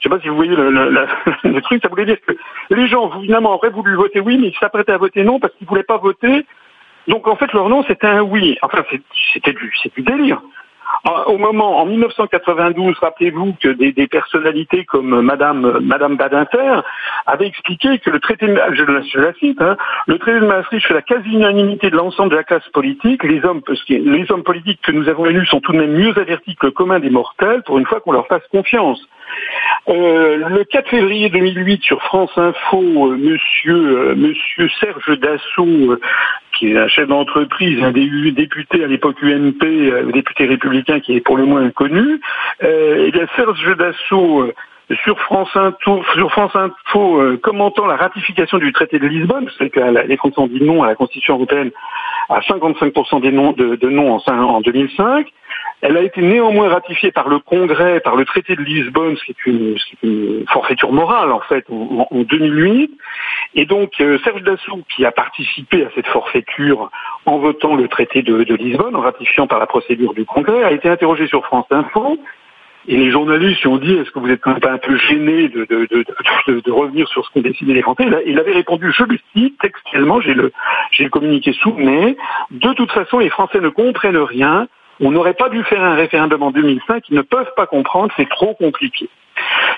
Je 0.00 0.08
ne 0.08 0.12
sais 0.12 0.18
pas 0.18 0.22
si 0.22 0.28
vous 0.28 0.36
voyez 0.36 0.54
le, 0.54 1.60
truc, 1.62 1.82
ça 1.82 1.88
voulait 1.88 2.04
dire 2.04 2.20
que 2.26 2.36
les 2.70 2.86
gens, 2.86 3.10
finalement, 3.22 3.54
auraient 3.54 3.70
voulu 3.70 3.94
voter 3.94 4.20
oui, 4.20 4.36
mais 4.38 4.48
ils 4.48 4.58
s'apprêtaient 4.58 4.92
à 4.92 4.98
voter 4.98 5.24
non 5.24 5.40
parce 5.40 5.54
qu'ils 5.54 5.64
ne 5.64 5.70
voulaient 5.70 5.82
pas 5.82 5.96
voter. 5.96 6.44
Donc, 7.08 7.26
en 7.28 7.36
fait, 7.36 7.52
leur 7.52 7.68
non, 7.68 7.82
c'était 7.88 8.06
un 8.06 8.20
oui. 8.20 8.58
Enfin, 8.62 8.84
c'était 9.32 9.52
du, 9.52 9.72
c'est 9.82 9.94
du 9.94 10.02
délire. 10.02 10.42
Au 11.26 11.38
moment, 11.38 11.78
en 11.78 11.86
1992, 11.86 12.96
rappelez-vous 13.00 13.54
que 13.60 13.68
des, 13.68 14.06
personnalités 14.06 14.84
comme 14.84 15.20
Madame, 15.20 15.78
Madame 15.80 16.16
Badinter 16.16 16.80
avaient 17.26 17.46
expliqué 17.46 17.98
que 17.98 18.10
le 18.10 18.20
traité, 18.20 18.46
de, 18.46 18.60
je, 18.72 19.18
la 19.18 19.32
cite, 19.34 19.60
hein, 19.60 19.76
le 20.06 20.18
traité 20.18 20.40
de 20.40 20.46
Maastricht 20.46 20.86
fait 20.86 20.94
la 20.94 21.02
quasi-unanimité 21.02 21.90
de 21.90 21.96
l'ensemble 21.96 22.30
de 22.30 22.36
la 22.36 22.44
classe 22.44 22.68
politique. 22.72 23.22
Les 23.24 23.44
hommes, 23.44 23.62
les 23.88 24.30
hommes 24.30 24.42
politiques 24.42 24.80
que 24.82 24.92
nous 24.92 25.08
avons 25.08 25.26
élus 25.26 25.46
sont 25.46 25.60
tout 25.60 25.72
de 25.72 25.78
même 25.78 25.92
mieux 25.92 26.16
avertis 26.18 26.56
que 26.56 26.66
le 26.66 26.72
commun 26.72 27.00
des 27.00 27.10
mortels 27.10 27.62
pour 27.64 27.78
une 27.78 27.86
fois 27.86 28.00
qu'on 28.00 28.12
leur 28.12 28.26
fasse 28.26 28.46
confiance. 28.50 29.00
Euh, 29.88 30.48
le 30.48 30.64
4 30.64 30.88
février 30.88 31.28
2008 31.28 31.82
sur 31.82 32.02
France 32.02 32.30
Info, 32.36 32.80
euh, 32.80 33.16
monsieur, 33.16 34.10
euh, 34.10 34.14
monsieur 34.16 34.68
Serge 34.80 35.18
Dassault, 35.18 35.96
qui 36.58 36.72
est 36.72 36.78
un 36.78 36.88
chef 36.88 37.08
d'entreprise, 37.08 37.82
un 37.82 37.92
des 37.92 38.32
députés 38.32 38.84
à 38.84 38.86
l'époque 38.86 39.22
UMP, 39.22 40.12
député 40.12 40.46
républicain 40.46 41.00
qui 41.00 41.16
est 41.16 41.20
pour 41.20 41.36
le 41.36 41.44
moins 41.44 41.62
inconnu, 41.62 42.20
eh 42.62 43.10
bien 43.10 43.26
Serge 43.36 43.76
Dassault 43.76 44.52
sur 45.02 45.18
France 45.20 45.50
Info, 45.54 46.02
Info 46.54 47.38
commentant 47.42 47.86
la 47.86 47.96
ratification 47.96 48.58
du 48.58 48.72
traité 48.72 48.98
de 48.98 49.06
Lisbonne, 49.06 49.50
c'est 49.58 49.70
que 49.70 49.80
les 49.80 50.16
Français 50.16 50.38
ont 50.38 50.46
dit 50.46 50.62
non 50.62 50.82
à 50.82 50.86
la 50.86 50.94
Constitution 50.94 51.34
européenne 51.34 51.70
à 52.28 52.40
55% 52.40 53.20
des 53.20 53.32
noms 53.32 53.52
de, 53.52 53.88
non 53.88 54.16
en, 54.16 54.22
en 54.28 54.60
2005. 54.60 55.26
Elle 55.82 55.96
a 55.96 56.02
été 56.02 56.22
néanmoins 56.22 56.68
ratifiée 56.68 57.12
par 57.12 57.28
le 57.28 57.38
Congrès, 57.38 58.00
par 58.00 58.16
le 58.16 58.24
traité 58.24 58.56
de 58.56 58.62
Lisbonne, 58.62 59.16
ce 59.16 59.24
qui 59.24 59.32
est 59.32 59.46
une, 59.46 59.76
une 60.02 60.46
forfaiture 60.48 60.90
morale 60.90 61.30
en 61.30 61.40
fait, 61.40 61.66
en, 61.70 62.08
2008. 62.10 62.90
Et 63.54 63.66
donc 63.66 63.92
euh, 64.00 64.18
Serge 64.24 64.42
Dassault, 64.42 64.82
qui 64.94 65.04
a 65.04 65.12
participé 65.12 65.84
à 65.84 65.88
cette 65.94 66.06
forfaiture 66.06 66.90
en 67.26 67.38
votant 67.38 67.74
le 67.74 67.88
traité 67.88 68.22
de, 68.22 68.42
de 68.42 68.54
Lisbonne, 68.54 68.96
en 68.96 69.00
ratifiant 69.00 69.46
par 69.46 69.58
la 69.58 69.66
procédure 69.66 70.14
du 70.14 70.24
Congrès, 70.24 70.64
a 70.64 70.72
été 70.72 70.88
interrogé 70.88 71.26
sur 71.26 71.44
France 71.44 71.66
Info. 71.70 72.18
Et 72.88 72.96
les 72.96 73.10
journalistes 73.10 73.62
lui 73.62 73.68
ont 73.68 73.78
dit 73.78 73.94
est-ce 73.94 74.10
que 74.10 74.20
vous 74.20 74.30
êtes 74.30 74.40
pas 74.40 74.70
un 74.70 74.78
peu 74.78 74.96
gêné 74.96 75.48
de, 75.48 76.70
revenir 76.70 77.08
sur 77.08 77.26
ce 77.26 77.32
qu'ont 77.32 77.40
décidé 77.40 77.74
les 77.74 77.82
Français? 77.82 78.04
Il 78.26 78.38
avait 78.38 78.52
répondu, 78.52 78.92
je 78.92 79.02
le 79.04 79.18
cite 79.34 79.58
textuellement, 79.60 80.20
j'ai 80.20 80.34
le, 80.34 80.52
j'ai 80.92 81.04
le 81.04 81.10
communiqué 81.10 81.52
sous, 81.52 81.74
mais 81.76 82.16
de 82.52 82.72
toute 82.74 82.92
façon 82.92 83.18
les 83.18 83.30
Français 83.30 83.60
ne 83.60 83.70
comprennent 83.70 84.16
rien, 84.16 84.68
on 85.00 85.10
n'aurait 85.10 85.34
pas 85.34 85.48
dû 85.48 85.62
faire 85.64 85.82
un 85.82 85.94
référendum 85.94 86.42
en 86.42 86.52
2005, 86.52 87.04
ils 87.10 87.16
ne 87.16 87.22
peuvent 87.22 87.52
pas 87.56 87.66
comprendre, 87.66 88.12
c'est 88.16 88.28
trop 88.28 88.54
compliqué. 88.54 89.08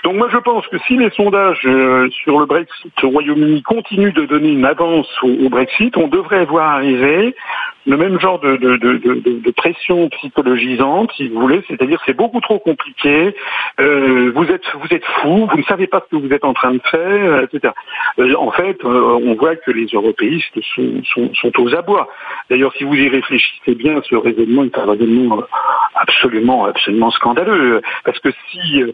Donc 0.05 0.17
moi 0.17 0.29
je 0.33 0.39
pense 0.39 0.67
que 0.69 0.79
si 0.87 0.97
les 0.97 1.11
sondages 1.11 1.61
euh, 1.65 2.09
sur 2.11 2.39
le 2.39 2.47
Brexit 2.47 2.93
au 3.03 3.11
Royaume-Uni 3.11 3.63
continuent 3.63 4.13
de 4.13 4.27
donner 4.27 4.51
une 4.51 4.65
avance 4.65 5.09
au, 5.23 5.49
Brexit, 5.49 5.97
on 5.97 6.09
devrait 6.09 6.45
voir 6.45 6.77
arriver 6.77 7.35
le 7.87 7.97
même 7.97 8.21
genre 8.21 8.39
de, 8.39 9.51
pression 9.53 10.09
psychologisante, 10.11 11.11
si 11.17 11.29
vous 11.29 11.41
voulez, 11.41 11.63
c'est-à-dire 11.69 11.99
c'est 12.05 12.17
beaucoup 12.17 12.41
trop 12.41 12.59
compliqué, 12.59 13.35
euh, 13.81 14.31
vous 14.35 14.45
êtes 14.45 14.65
vous 14.75 14.95
êtes 14.95 15.05
fou, 15.05 15.49
vous 15.51 15.57
ne 15.57 15.63
savez 15.65 15.87
pas 15.87 16.05
ce 16.05 16.17
que 16.17 16.23
vous 16.23 16.33
êtes 16.33 16.45
en 16.45 16.53
train 16.53 16.73
de 16.73 16.83
faire, 16.91 17.43
etc. 17.43 17.73
Euh, 18.19 18.35
en 18.37 18.51
fait, 18.51 18.85
on 18.85 19.35
voit 19.35 19.57
que 19.57 19.71
les 19.71 19.87
européistes 19.87 20.59
sont, 20.75 21.53
aux 21.59 21.75
abois. 21.75 22.09
D'ailleurs, 22.51 22.73
si 22.77 22.85
vous 22.85 22.95
y 22.95 23.09
réfléchissez 23.09 23.75
bien, 23.75 24.01
ce 24.09 24.15
raisonnement 24.15 24.65
est 24.65 24.79
un 24.79 24.85
raisonnement 24.85 25.43
absolument 25.95 26.67
absolument 26.67 27.11
scandaleux, 27.11 27.81
parce 28.05 28.19
que 28.21 28.29
si 28.51 28.85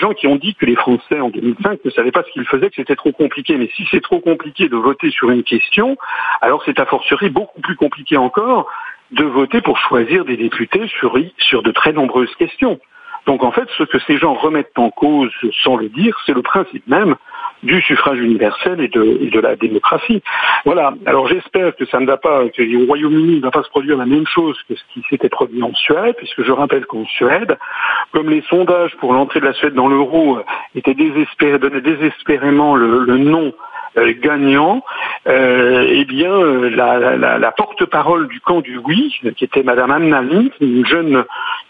gens 0.00 0.12
qui 0.14 0.26
ont 0.26 0.36
dit 0.36 0.54
que 0.54 0.66
les 0.66 0.74
Français 0.74 1.20
en 1.20 1.28
2005 1.28 1.84
ne 1.84 1.90
savaient 1.90 2.10
pas 2.10 2.24
ce 2.24 2.32
qu'ils 2.32 2.46
faisaient, 2.46 2.68
que 2.68 2.76
c'était 2.76 2.96
trop 2.96 3.12
compliqué, 3.12 3.56
mais 3.56 3.70
si 3.76 3.86
c'est 3.90 4.02
trop 4.02 4.20
compliqué 4.20 4.68
de 4.68 4.76
voter 4.76 5.10
sur 5.10 5.30
une 5.30 5.44
question, 5.44 5.96
alors 6.40 6.62
c'est 6.64 6.80
à 6.80 6.86
fortiori 6.86 7.30
beaucoup 7.30 7.60
plus 7.60 7.76
compliqué 7.76 8.16
encore 8.16 8.68
de 9.12 9.24
voter 9.24 9.60
pour 9.60 9.78
choisir 9.78 10.24
des 10.24 10.36
députés 10.36 10.86
sur, 10.98 11.16
sur 11.38 11.62
de 11.62 11.70
très 11.72 11.92
nombreuses 11.92 12.34
questions. 12.36 12.80
Donc 13.26 13.44
en 13.44 13.52
fait, 13.52 13.68
ce 13.76 13.84
que 13.84 13.98
ces 14.00 14.18
gens 14.18 14.34
remettent 14.34 14.78
en 14.78 14.90
cause 14.90 15.32
sans 15.62 15.76
le 15.76 15.88
dire, 15.88 16.16
c'est 16.26 16.32
le 16.32 16.42
principe 16.42 16.86
même 16.86 17.16
du 17.62 17.80
suffrage 17.82 18.18
universel 18.18 18.80
et 18.80 18.88
de, 18.88 19.40
la 19.40 19.56
démocratie. 19.56 20.22
Voilà. 20.64 20.94
Alors 21.06 21.28
j'espère 21.28 21.74
que 21.76 21.84
ça 21.86 22.00
ne 22.00 22.06
va 22.06 22.16
pas, 22.16 22.48
que 22.48 22.82
au 22.82 22.86
Royaume-Uni 22.86 23.36
ne 23.36 23.42
va 23.42 23.50
pas 23.50 23.62
se 23.62 23.68
produire 23.70 23.96
la 23.96 24.06
même 24.06 24.26
chose 24.26 24.58
que 24.68 24.74
ce 24.74 24.82
qui 24.92 25.02
s'était 25.08 25.28
produit 25.28 25.62
en 25.62 25.74
Suède, 25.74 26.14
puisque 26.16 26.42
je 26.42 26.52
rappelle 26.52 26.86
qu'en 26.86 27.04
Suède, 27.06 27.58
comme 28.12 28.28
les 28.28 28.42
sondages 28.42 28.96
pour 28.96 29.12
l'entrée 29.12 29.40
de 29.40 29.46
la 29.46 29.52
Suède 29.54 29.74
dans 29.74 29.88
l'euro 29.88 30.38
étaient 30.74 30.94
désespérés, 30.94 31.58
donnaient 31.58 31.80
désespérément 31.80 32.76
le, 32.76 33.04
le 33.04 33.18
non 33.18 33.52
gagnant, 33.96 34.82
euh, 35.26 35.86
eh 35.88 36.04
bien 36.04 36.32
euh, 36.32 36.70
la, 36.70 37.16
la, 37.16 37.38
la 37.38 37.52
porte-parole 37.52 38.28
du 38.28 38.40
camp 38.40 38.60
du 38.60 38.78
oui, 38.78 39.14
qui 39.36 39.44
était 39.44 39.62
Madame 39.62 39.90
Anna 39.90 40.22
Lind, 40.22 40.50
une 40.60 40.86
jeune, 40.86 41.24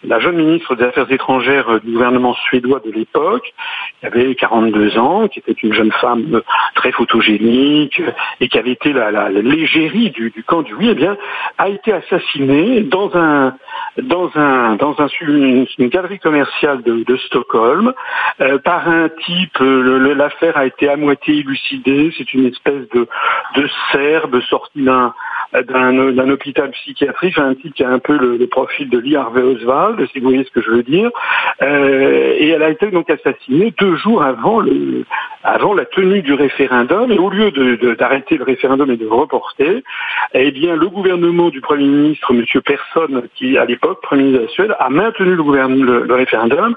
la 0.05 0.21
jeune 0.21 0.37
ministre 0.37 0.75
des 0.77 0.85
Affaires 0.85 1.11
étrangères 1.11 1.81
du 1.81 1.93
gouvernement 1.93 2.35
suédois 2.35 2.81
de 2.85 2.93
l'époque, 2.93 3.53
qui 4.01 4.07
avait 4.07 4.35
42 4.35 4.99
ans, 4.99 5.29
qui 5.29 5.39
était 5.41 5.53
une 5.53 5.73
jeune 5.73 5.93
femme 5.93 6.43
très 6.75 6.93
photogénique 6.93 8.01
et 8.41 8.49
qui 8.49 8.59
avait 8.59 8.73
été 8.73 8.93
la, 8.93 9.11
la, 9.11 9.29
l'égérie 9.31 10.11
du, 10.11 10.31
du, 10.31 10.43
camp 10.43 10.63
du 10.63 10.75
oui, 10.75 10.89
eh 10.91 10.95
bien 10.95 11.17
a 11.61 11.69
été 11.69 11.93
assassinée 11.93 12.81
dans 12.81 13.15
un 13.15 13.55
dans 13.99 14.31
un 14.35 14.77
dans 14.77 14.95
un 14.99 15.09
une, 15.21 15.67
galerie 15.89 16.19
commerciale 16.19 16.83
de, 16.83 17.17
Stockholm 17.27 17.93
euh, 18.41 18.59
par 18.59 18.89
un 18.89 19.11
type. 19.27 19.59
l'affaire 19.61 20.57
a 20.57 20.65
été 20.65 20.89
à 20.89 20.97
moitié 20.97 21.41
élucidée 21.41 22.11
c'est 22.17 22.33
une 22.33 22.47
espèce 22.47 22.89
de, 22.95 23.07
de 23.57 23.69
Serbe 23.93 24.41
sorti 24.49 24.83
d'un 24.83 25.13
d'un 25.53 26.31
hôpital 26.31 26.71
psychiatrique, 26.71 27.39
un 27.39 27.55
type 27.55 27.75
qui 27.75 27.85
a 27.85 27.91
un 27.91 27.99
peu 27.99 28.17
le, 28.17 28.47
profil 28.47 28.89
de 28.89 28.99
Lee 28.99 29.17
Harvey 29.17 29.43
Oswald, 29.43 30.07
si 30.13 30.19
vous 30.19 30.29
voyez 30.29 30.45
ce 30.45 30.51
que 30.51 30.63
je 30.63 30.71
veux 30.71 30.83
dire. 30.83 31.11
Euh, 31.63 32.35
et 32.39 32.49
elle 32.49 32.63
a 32.63 32.71
été 32.71 32.91
donc 32.91 33.11
assassinée 33.11 33.73
deux 33.79 33.97
jours 33.97 34.23
avant 34.23 34.61
le 34.61 35.05
avant 35.43 35.73
la 35.73 35.87
tenue 35.87 36.23
du 36.23 36.35
référendum. 36.35 37.11
Et 37.11 37.19
au 37.19 37.31
lieu 37.31 37.51
d'arrêter 37.97 38.37
le 38.37 38.45
référendum 38.45 38.91
et 38.91 38.97
de 38.97 39.07
reporter, 39.07 39.83
eh 40.35 40.51
bien 40.51 40.77
le 40.77 40.89
gouvernement 40.89 41.49
du 41.49 41.61
Premier 41.61 41.87
ministre, 41.87 42.33
Monsieur 42.33 42.61
Persson, 42.61 43.23
qui 43.35 43.57
à 43.57 43.65
l'époque 43.65 44.03
Premier 44.03 44.25
ministre 44.25 44.43
de 44.43 44.47
la 44.47 44.53
Suède, 44.53 44.77
a 44.79 44.91
maintenu 44.91 45.35
le, 45.35 46.05
le, 46.05 46.15
référendum. 46.15 46.75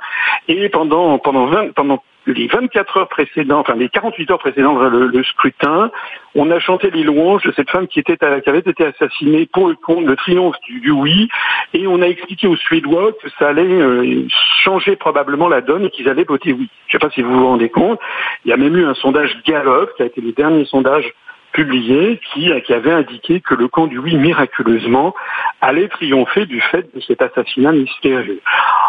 Et 0.47 0.69
pendant 0.69 1.17
pendant 1.19 1.45
20, 1.47 1.73
pendant 1.73 2.01
les 2.25 2.47
24 2.47 2.97
heures 2.97 3.09
précédentes, 3.09 3.67
enfin 3.67 3.77
les 3.77 3.89
48 3.89 4.31
heures 4.31 4.39
précédentes 4.39 4.91
le, 4.91 5.07
le, 5.07 5.23
scrutin, 5.23 5.91
on 6.35 6.49
a 6.51 6.59
chanté 6.59 6.89
les 6.91 7.03
louanges 7.03 7.43
de 7.43 7.51
cette 7.51 7.69
femme 7.69 7.87
qui 7.87 7.99
était 7.99 8.17
qui 8.17 8.49
avait 8.49 8.59
été 8.59 8.85
assassinée 8.85 9.45
pour 9.51 9.67
le 9.67 9.75
compte, 9.75 10.05
le 10.05 10.15
triomphe 10.15 10.55
du, 10.67 10.91
oui, 10.91 11.27
et 11.73 11.87
on 11.87 12.01
a 12.01 12.07
expliqué 12.07 12.47
aux 12.47 12.55
Suédois 12.55 13.11
que 13.21 13.29
ça 13.37 13.49
allait 13.49 13.63
euh, 13.63 14.25
changer 14.63 14.95
probablement 14.95 15.47
la 15.47 15.61
donne 15.61 15.85
et 15.85 15.89
qu'ils 15.89 16.09
allaient 16.09 16.23
voter 16.23 16.53
oui. 16.53 16.69
Je 16.87 16.95
ne 16.95 16.99
sais 16.99 17.07
pas 17.07 17.13
si 17.13 17.21
vous 17.21 17.33
vous 17.33 17.47
rendez 17.47 17.69
compte. 17.69 17.99
Il 18.45 18.49
y 18.49 18.53
a 18.53 18.57
même 18.57 18.75
eu 18.75 18.85
un 18.85 18.93
sondage 18.93 19.37
Gallup 19.45 19.89
qui 19.97 20.03
a 20.03 20.05
été 20.05 20.21
le 20.21 20.31
dernier 20.31 20.65
sondage 20.65 21.13
publié 21.53 22.19
qui, 22.33 22.49
qui 22.65 22.73
avait 22.73 22.91
indiqué 22.91 23.39
que 23.39 23.53
le 23.53 23.67
camp 23.67 23.87
du 23.87 23.99
oui 23.99 24.15
miraculeusement 24.15 25.13
allait 25.61 25.87
triompher 25.87 26.45
du 26.45 26.59
fait 26.59 26.93
de 26.93 26.99
cet 27.01 27.21
assassinat 27.21 27.71
mystérieux. 27.71 28.41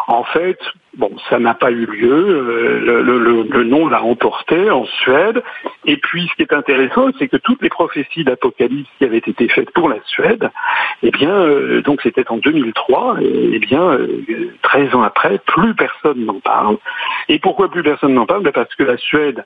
En 0.09 0.25
fait, 0.25 0.59
bon, 0.97 1.11
ça 1.29 1.39
n'a 1.39 1.55
pas 1.55 1.71
eu 1.71 1.87
lieu. 1.87 2.13
Euh, 2.13 3.03
le, 3.03 3.19
le, 3.19 3.43
le 3.43 3.65
nom 3.65 3.89
l'a 3.89 4.03
emporté 4.03 4.71
en 4.71 4.85
Suède. 4.85 5.43
Et 5.85 5.97
puis, 5.97 6.29
ce 6.29 6.35
qui 6.37 6.43
est 6.43 6.53
intéressant, 6.53 7.09
c'est 7.19 7.29
que 7.29 7.37
toutes 7.37 7.63
les 7.63 7.69
prophéties 7.69 8.25
d'Apocalypse 8.25 8.89
qui 8.99 9.05
avaient 9.05 9.19
été 9.19 9.49
faites 9.49 9.71
pour 9.71 9.89
la 9.89 9.97
Suède, 10.07 10.51
eh 11.03 11.11
bien, 11.11 11.33
euh, 11.33 11.83
donc 11.83 12.01
c'était 12.03 12.31
en 12.31 12.39
2003. 12.39 13.17
Et, 13.21 13.51
eh 13.55 13.59
bien, 13.59 13.83
euh, 13.83 14.25
13 14.63 14.95
ans 14.95 15.03
après, 15.03 15.39
plus 15.47 15.75
personne 15.75 16.25
n'en 16.25 16.41
parle. 16.41 16.79
Et 17.29 17.39
pourquoi 17.39 17.71
plus 17.71 17.83
personne 17.83 18.15
n'en 18.15 18.27
parle? 18.27 18.43
Ben, 18.43 18.53
Parce 18.53 18.75
que 18.75 18.85
la 18.85 18.97
Suède 18.97 19.45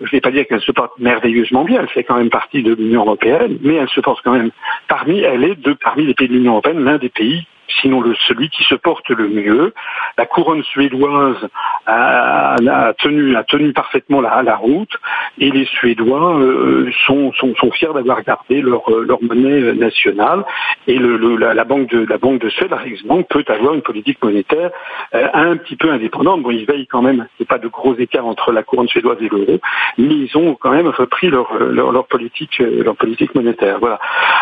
je 0.00 0.06
ne 0.06 0.10
vais 0.12 0.20
pas 0.22 0.30
dire 0.30 0.46
qu'elle 0.46 0.62
se 0.62 0.72
porte 0.72 0.98
merveilleusement 0.98 1.64
bien, 1.64 1.82
elle 1.82 1.88
fait 1.88 2.04
quand 2.04 2.16
même 2.16 2.30
partie 2.30 2.62
de 2.62 2.74
l'Union 2.74 3.02
européenne, 3.02 3.58
mais 3.60 3.74
elle 3.74 3.88
se 3.90 4.00
porte 4.00 4.22
quand 4.24 4.32
même 4.32 4.50
parmi, 4.88 5.20
elle 5.20 5.44
est 5.44 5.56
de 5.56 5.74
parmi 5.74 6.06
les 6.06 6.14
pays 6.14 6.26
de 6.26 6.32
l'Union 6.32 6.52
européenne 6.52 6.82
l'un 6.82 6.96
des 6.96 7.10
pays 7.10 7.46
sinon 7.80 8.00
le, 8.00 8.14
celui 8.28 8.48
qui 8.48 8.64
se 8.64 8.74
porte 8.74 9.08
le 9.10 9.28
mieux. 9.28 9.74
La 10.18 10.26
couronne 10.26 10.62
suédoise 10.64 11.48
a, 11.86 12.56
tenu, 12.98 13.36
a 13.36 13.44
tenu 13.44 13.72
parfaitement 13.72 14.20
la, 14.20 14.42
la 14.42 14.56
route 14.56 14.92
et 15.38 15.50
les 15.50 15.64
Suédois 15.66 16.38
euh, 16.38 16.90
sont, 17.06 17.32
sont, 17.32 17.54
sont, 17.56 17.70
fiers 17.70 17.92
d'avoir 17.94 18.22
gardé 18.22 18.60
leur, 18.60 18.88
leur 18.90 19.22
monnaie 19.22 19.72
nationale 19.74 20.44
et 20.86 20.98
le, 20.98 21.36
la, 21.36 21.64
banque 21.64 21.88
de 21.90 22.06
la 22.06 22.18
banque 22.18 22.40
de 22.40 22.48
Suède, 22.48 22.70
la 22.70 22.76
Riksbank, 22.76 23.26
peut 23.28 23.44
avoir 23.48 23.74
une 23.74 23.82
politique 23.82 24.22
monétaire 24.22 24.70
euh, 25.14 25.28
un 25.32 25.56
petit 25.56 25.76
peu 25.76 25.90
indépendante. 25.90 26.42
Bon, 26.42 26.50
ils 26.50 26.66
veillent 26.66 26.86
quand 26.86 27.02
même, 27.02 27.26
c'est 27.38 27.48
pas 27.48 27.58
de 27.58 27.68
gros 27.68 27.94
écarts 27.96 28.26
entre 28.26 28.52
la 28.52 28.62
couronne 28.62 28.88
suédoise 28.88 29.18
et 29.20 29.28
l'euro, 29.28 29.60
mais 29.98 30.14
ils 30.14 30.36
ont 30.36 30.54
quand 30.54 30.70
même 30.70 30.88
repris 30.88 31.28
leur, 31.30 31.54
leur, 31.58 32.06
politique 32.06 32.58
leur 32.58 32.96
politique 32.96 33.34
monétaire. 33.34 33.78
Voilà. 33.80 33.98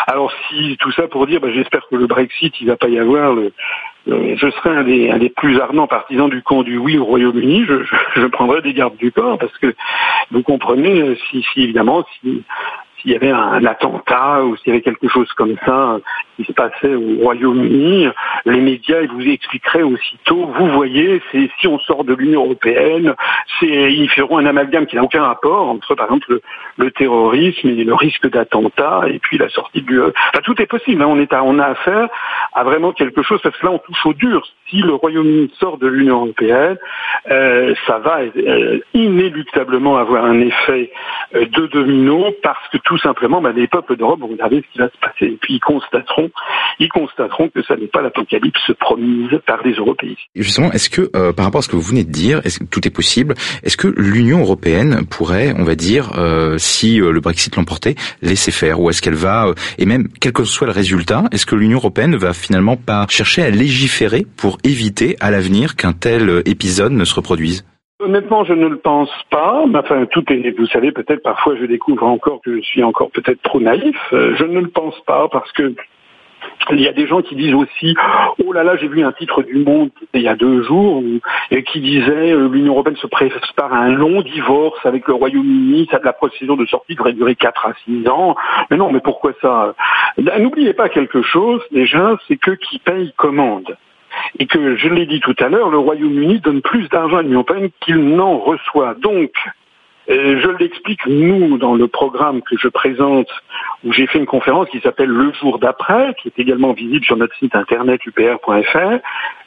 Alors 0.06 0.32
si 0.48 0.76
tout 0.80 0.92
ça 0.92 1.06
pour 1.08 1.26
dire, 1.26 1.40
bah, 1.40 1.48
j'espère 1.52 1.86
que 1.90 1.96
le 1.96 2.06
Brexit, 2.06 2.54
il 2.60 2.68
va 2.68 2.76
pas 2.76 2.88
y 2.88 2.98
avoir 2.98 3.17
je 4.06 4.50
serais 4.50 4.70
un 4.70 4.84
des, 4.84 5.32
plus 5.36 5.60
ardents 5.60 5.86
partisans 5.86 6.30
du 6.30 6.42
camp 6.42 6.62
du 6.62 6.78
oui 6.78 6.98
au 6.98 7.04
Royaume-Uni, 7.04 7.64
je, 7.66 7.84
je, 8.16 8.26
prendrais 8.26 8.62
des 8.62 8.72
gardes 8.72 8.96
du 8.96 9.12
corps 9.12 9.38
parce 9.38 9.56
que 9.58 9.74
vous 10.30 10.42
comprenez, 10.42 11.16
si, 11.30 11.42
si 11.52 11.62
évidemment, 11.62 12.04
si 12.20 12.42
s'il 13.00 13.12
y 13.12 13.14
avait 13.14 13.30
un, 13.30 13.64
attentat 13.64 14.44
ou 14.44 14.56
s'il 14.56 14.68
y 14.68 14.70
avait 14.70 14.82
quelque 14.82 15.08
chose 15.08 15.30
comme 15.34 15.56
ça 15.64 15.98
qui 16.36 16.44
se 16.44 16.52
passait 16.52 16.94
au 16.94 17.22
Royaume-Uni, 17.22 18.08
les 18.46 18.60
médias 18.60 19.02
vous 19.12 19.26
expliqueraient 19.26 19.82
aussitôt, 19.82 20.46
vous 20.56 20.68
voyez, 20.68 21.20
c'est 21.32 21.50
si 21.60 21.66
on 21.66 21.78
sort 21.80 22.04
de 22.04 22.14
l'Union 22.14 22.44
européenne, 22.44 23.14
c'est 23.58 23.92
ils 23.92 24.08
feront 24.10 24.38
un 24.38 24.46
amalgame 24.46 24.86
qui 24.86 24.96
n'a 24.96 25.02
aucun 25.02 25.24
rapport 25.24 25.68
entre 25.68 25.94
par 25.94 26.06
exemple 26.06 26.40
le, 26.76 26.90
terrorisme 26.92 27.68
et 27.68 27.84
le 27.84 27.94
risque 27.94 28.28
d'attentat 28.30 29.02
et 29.08 29.18
puis 29.18 29.38
la 29.38 29.48
sortie 29.48 29.82
du. 29.82 30.00
Enfin, 30.00 30.42
tout 30.44 30.60
est 30.62 30.66
possible. 30.66 31.02
Hein. 31.02 31.08
On 31.44 31.58
a 31.58 31.66
affaire 31.66 32.08
à 32.52 32.64
vraiment 32.64 32.92
quelque 32.92 33.22
chose 33.22 33.40
parce 33.42 33.56
que 33.58 33.66
là 33.66 33.72
on 33.72 33.78
touche 33.78 34.06
au 34.06 34.14
dur. 34.14 34.46
Si 34.68 34.78
le 34.78 34.94
Royaume-Uni 34.94 35.50
sort 35.58 35.78
de 35.78 35.86
l'Union 35.86 36.24
européenne, 36.24 36.76
euh, 37.30 37.74
ça 37.86 37.98
va 37.98 38.20
euh, 38.20 38.78
inéluctablement 38.94 39.96
avoir 39.96 40.24
un 40.24 40.40
effet 40.40 40.90
euh, 41.34 41.46
de 41.46 41.66
domino 41.66 42.34
parce 42.42 42.68
que 42.68 42.78
tout 42.88 42.98
simplement, 42.98 43.42
bah, 43.42 43.52
les 43.54 43.68
peuples 43.68 43.96
d'Europe 43.96 44.20
vont 44.20 44.28
regarder 44.28 44.64
ce 44.66 44.72
qui 44.72 44.78
va 44.78 44.88
se 44.88 44.98
passer. 44.98 45.32
Et 45.32 45.38
puis 45.40 45.54
ils 45.54 45.60
constateront, 45.60 46.30
ils 46.80 46.88
constateront 46.88 47.50
que 47.50 47.62
ça 47.62 47.76
n'est 47.76 47.86
pas 47.86 48.00
l'apocalypse 48.00 48.72
promise 48.80 49.28
par 49.46 49.62
les 49.62 49.74
Européistes. 49.74 50.22
justement, 50.34 50.72
est-ce 50.72 50.88
que 50.88 51.10
euh, 51.14 51.34
par 51.34 51.44
rapport 51.44 51.58
à 51.58 51.62
ce 51.62 51.68
que 51.68 51.76
vous 51.76 51.82
venez 51.82 52.04
de 52.04 52.10
dire, 52.10 52.40
est-ce 52.44 52.60
que 52.60 52.64
tout 52.64 52.88
est 52.88 52.90
possible 52.90 53.34
Est-ce 53.62 53.76
que 53.76 53.88
l'Union 53.88 54.40
européenne 54.40 55.04
pourrait, 55.06 55.52
on 55.58 55.64
va 55.64 55.74
dire, 55.74 56.12
euh, 56.16 56.56
si 56.56 56.96
le 56.96 57.20
Brexit 57.20 57.54
l'emportait, 57.56 57.94
laisser 58.22 58.52
faire, 58.52 58.80
ou 58.80 58.88
est-ce 58.88 59.02
qu'elle 59.02 59.14
va, 59.14 59.52
et 59.76 59.84
même 59.84 60.08
quel 60.18 60.32
que 60.32 60.44
soit 60.44 60.66
le 60.66 60.72
résultat, 60.72 61.24
est-ce 61.30 61.44
que 61.44 61.56
l'Union 61.56 61.76
européenne 61.76 62.16
va 62.16 62.32
finalement 62.32 62.76
pas 62.76 63.04
chercher 63.10 63.42
à 63.42 63.50
légiférer 63.50 64.24
pour 64.38 64.56
éviter 64.64 65.16
à 65.20 65.30
l'avenir 65.30 65.76
qu'un 65.76 65.92
tel 65.92 66.42
épisode 66.46 66.92
ne 66.92 67.04
se 67.04 67.14
reproduise? 67.14 67.66
Honnêtement, 68.00 68.44
je 68.44 68.52
ne 68.52 68.68
le 68.68 68.78
pense 68.78 69.10
pas. 69.28 69.64
Enfin, 69.74 70.06
tout 70.06 70.24
est, 70.32 70.56
vous 70.56 70.66
savez, 70.66 70.92
peut-être 70.92 71.22
parfois 71.22 71.56
je 71.56 71.64
découvre 71.64 72.04
encore 72.06 72.40
que 72.42 72.56
je 72.56 72.62
suis 72.62 72.84
encore 72.84 73.10
peut-être 73.10 73.42
trop 73.42 73.60
naïf. 73.60 73.96
Euh, 74.12 74.36
je 74.36 74.44
ne 74.44 74.60
le 74.60 74.68
pense 74.68 74.98
pas 75.00 75.26
parce 75.28 75.50
que 75.50 75.74
il 76.70 76.80
y 76.80 76.86
a 76.86 76.92
des 76.92 77.08
gens 77.08 77.22
qui 77.22 77.34
disent 77.34 77.54
aussi, 77.54 77.96
oh 78.44 78.52
là 78.52 78.62
là, 78.62 78.76
j'ai 78.76 78.86
vu 78.86 79.02
un 79.02 79.10
titre 79.10 79.42
du 79.42 79.56
Monde 79.56 79.90
il 80.14 80.22
y 80.22 80.28
a 80.28 80.36
deux 80.36 80.62
jours 80.62 81.02
et 81.50 81.64
qui 81.64 81.80
disait 81.80 82.32
euh, 82.32 82.48
l'Union 82.48 82.74
européenne 82.74 82.96
se 82.96 83.08
prépare 83.08 83.72
à 83.72 83.78
un 83.78 83.92
long 83.92 84.22
divorce 84.22 84.78
avec 84.86 85.08
le 85.08 85.14
Royaume-Uni, 85.14 85.88
ça 85.90 85.98
de 85.98 86.04
la 86.04 86.12
procédure 86.12 86.56
de 86.56 86.66
sortie 86.66 86.94
devrait 86.94 87.14
durer 87.14 87.34
4 87.34 87.66
à 87.66 87.72
6 87.84 88.06
ans. 88.08 88.36
Mais 88.70 88.76
non, 88.76 88.92
mais 88.92 89.00
pourquoi 89.00 89.32
ça? 89.42 89.74
N'oubliez 90.38 90.72
pas 90.72 90.88
quelque 90.88 91.22
chose 91.22 91.62
déjà, 91.72 92.16
c'est 92.28 92.36
que 92.36 92.52
qui 92.52 92.78
paye 92.78 93.12
commande? 93.16 93.76
Et 94.38 94.46
que, 94.46 94.76
je 94.76 94.88
l'ai 94.88 95.06
dit 95.06 95.20
tout 95.20 95.36
à 95.38 95.48
l'heure, 95.48 95.70
le 95.70 95.78
Royaume-Uni 95.78 96.40
donne 96.40 96.62
plus 96.62 96.88
d'argent 96.88 97.18
à 97.18 97.22
l'Union 97.22 97.40
européenne 97.40 97.70
qu'il 97.80 98.14
n'en 98.14 98.38
reçoit. 98.38 98.94
Donc, 98.94 99.32
euh, 100.10 100.40
je 100.40 100.48
l'explique, 100.58 101.06
nous, 101.06 101.58
dans 101.58 101.74
le 101.74 101.86
programme 101.86 102.40
que 102.40 102.56
je 102.56 102.68
présente, 102.68 103.28
où 103.84 103.92
j'ai 103.92 104.06
fait 104.06 104.18
une 104.18 104.26
conférence 104.26 104.68
qui 104.70 104.80
s'appelle 104.80 105.10
Le 105.10 105.32
jour 105.34 105.58
d'après, 105.58 106.14
qui 106.14 106.28
est 106.28 106.38
également 106.38 106.72
visible 106.72 107.04
sur 107.04 107.16
notre 107.16 107.36
site 107.36 107.54
internet 107.54 108.00
upr.fr. 108.06 109.00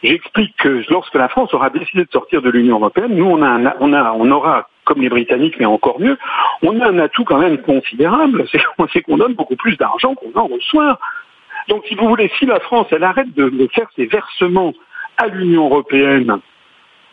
J'explique 0.04 0.56
que 0.58 0.84
lorsque 0.90 1.16
la 1.16 1.30
France 1.30 1.52
aura 1.56 1.72
décidé 1.72 2.06
de 2.06 2.12
sortir 2.12 2.44
de 2.44 2.50
l'Union 2.52 2.76
européenne, 2.76 3.16
nous, 3.16 3.26
on, 3.26 3.42
a 3.42 3.76
on, 3.80 3.94
a, 3.94 4.12
on 4.14 4.30
aura, 4.30 4.70
comme 4.86 5.02
les 5.02 5.10
Britanniques, 5.10 5.56
mais 5.60 5.66
encore 5.66 6.00
mieux, 6.00 6.18
on 6.62 6.80
a 6.80 6.90
un 6.90 7.00
atout 7.00 7.24
quand 7.24 7.40
même 7.40 7.58
considérable, 7.60 8.46
c'est 8.94 9.02
qu'on 9.02 9.18
donne 9.18 9.34
beaucoup 9.34 9.56
plus 9.56 9.78
d'argent 9.78 10.14
qu'on 10.14 10.40
en 10.40 10.46
reçoit. 10.46 11.00
Donc, 11.67 11.84
si 11.88 11.95
vous 11.95 12.08
voulez, 12.08 12.32
si 12.38 12.45
la 12.45 12.60
France, 12.60 12.88
elle 12.91 13.04
arrête 13.04 13.34
de, 13.34 13.67
faire 13.74 13.88
ses 13.95 14.06
versements 14.06 14.74
à 15.17 15.28
l'Union 15.28 15.65
européenne, 15.65 16.39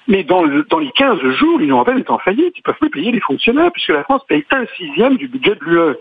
mais 0.06 0.24
dans, 0.24 0.44
les 0.44 0.90
15 0.96 1.20
jours, 1.34 1.58
l'Union 1.58 1.76
européenne 1.76 1.98
est 1.98 2.10
en 2.10 2.18
faillite. 2.18 2.54
Ils 2.56 2.60
ne 2.60 2.62
peuvent 2.62 2.78
plus 2.80 2.90
payer 2.90 3.12
les 3.12 3.20
fonctionnaires 3.20 3.70
puisque 3.70 3.90
la 3.90 4.04
France 4.04 4.22
paye 4.26 4.44
un 4.50 4.64
sixième 4.76 5.16
du 5.16 5.28
budget 5.28 5.54
de 5.54 5.64
l'UE. 5.64 5.96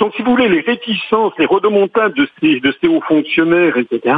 Donc, 0.00 0.12
si 0.16 0.22
vous 0.22 0.32
voulez, 0.32 0.48
les 0.48 0.60
réticences, 0.60 1.32
les 1.38 1.46
redemontables 1.46 2.14
de 2.16 2.28
ces, 2.40 2.88
hauts 2.88 3.02
fonctionnaires, 3.02 3.76
etc., 3.76 4.16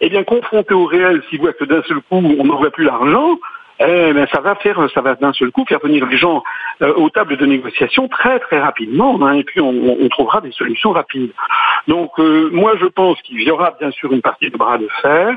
eh 0.00 0.08
bien, 0.08 0.24
confrontés 0.24 0.74
au 0.74 0.86
réel, 0.86 1.22
si 1.30 1.36
vous 1.36 1.42
voyez 1.42 1.56
que 1.56 1.64
d'un 1.64 1.82
seul 1.82 1.98
coup, 1.98 2.16
on 2.16 2.44
n'envoie 2.44 2.70
plus 2.70 2.84
l'argent, 2.84 3.38
eh 3.86 4.12
ben, 4.12 4.26
ça 4.32 4.40
va 4.40 4.54
faire, 4.56 4.78
ça 4.94 5.00
va 5.00 5.14
d'un 5.14 5.32
seul 5.32 5.50
coup 5.50 5.64
faire 5.66 5.80
venir 5.80 6.06
les 6.06 6.16
gens 6.16 6.42
euh, 6.82 6.92
aux 6.94 7.10
tables 7.10 7.36
de 7.36 7.46
négociation 7.46 8.08
très 8.08 8.38
très 8.40 8.60
rapidement, 8.60 9.18
hein, 9.22 9.34
et 9.34 9.44
puis 9.44 9.60
on, 9.60 10.08
trouvera 10.08 10.40
des 10.40 10.52
solutions 10.52 10.92
rapides. 10.92 11.32
Donc 11.88 12.10
euh, 12.18 12.50
moi 12.52 12.74
je 12.80 12.86
pense 12.86 13.20
qu'il 13.22 13.42
y 13.42 13.50
aura 13.50 13.74
bien 13.80 13.90
sûr 13.90 14.12
une 14.12 14.22
partie 14.22 14.50
de 14.50 14.56
bras 14.56 14.78
de 14.78 14.88
fer, 15.00 15.36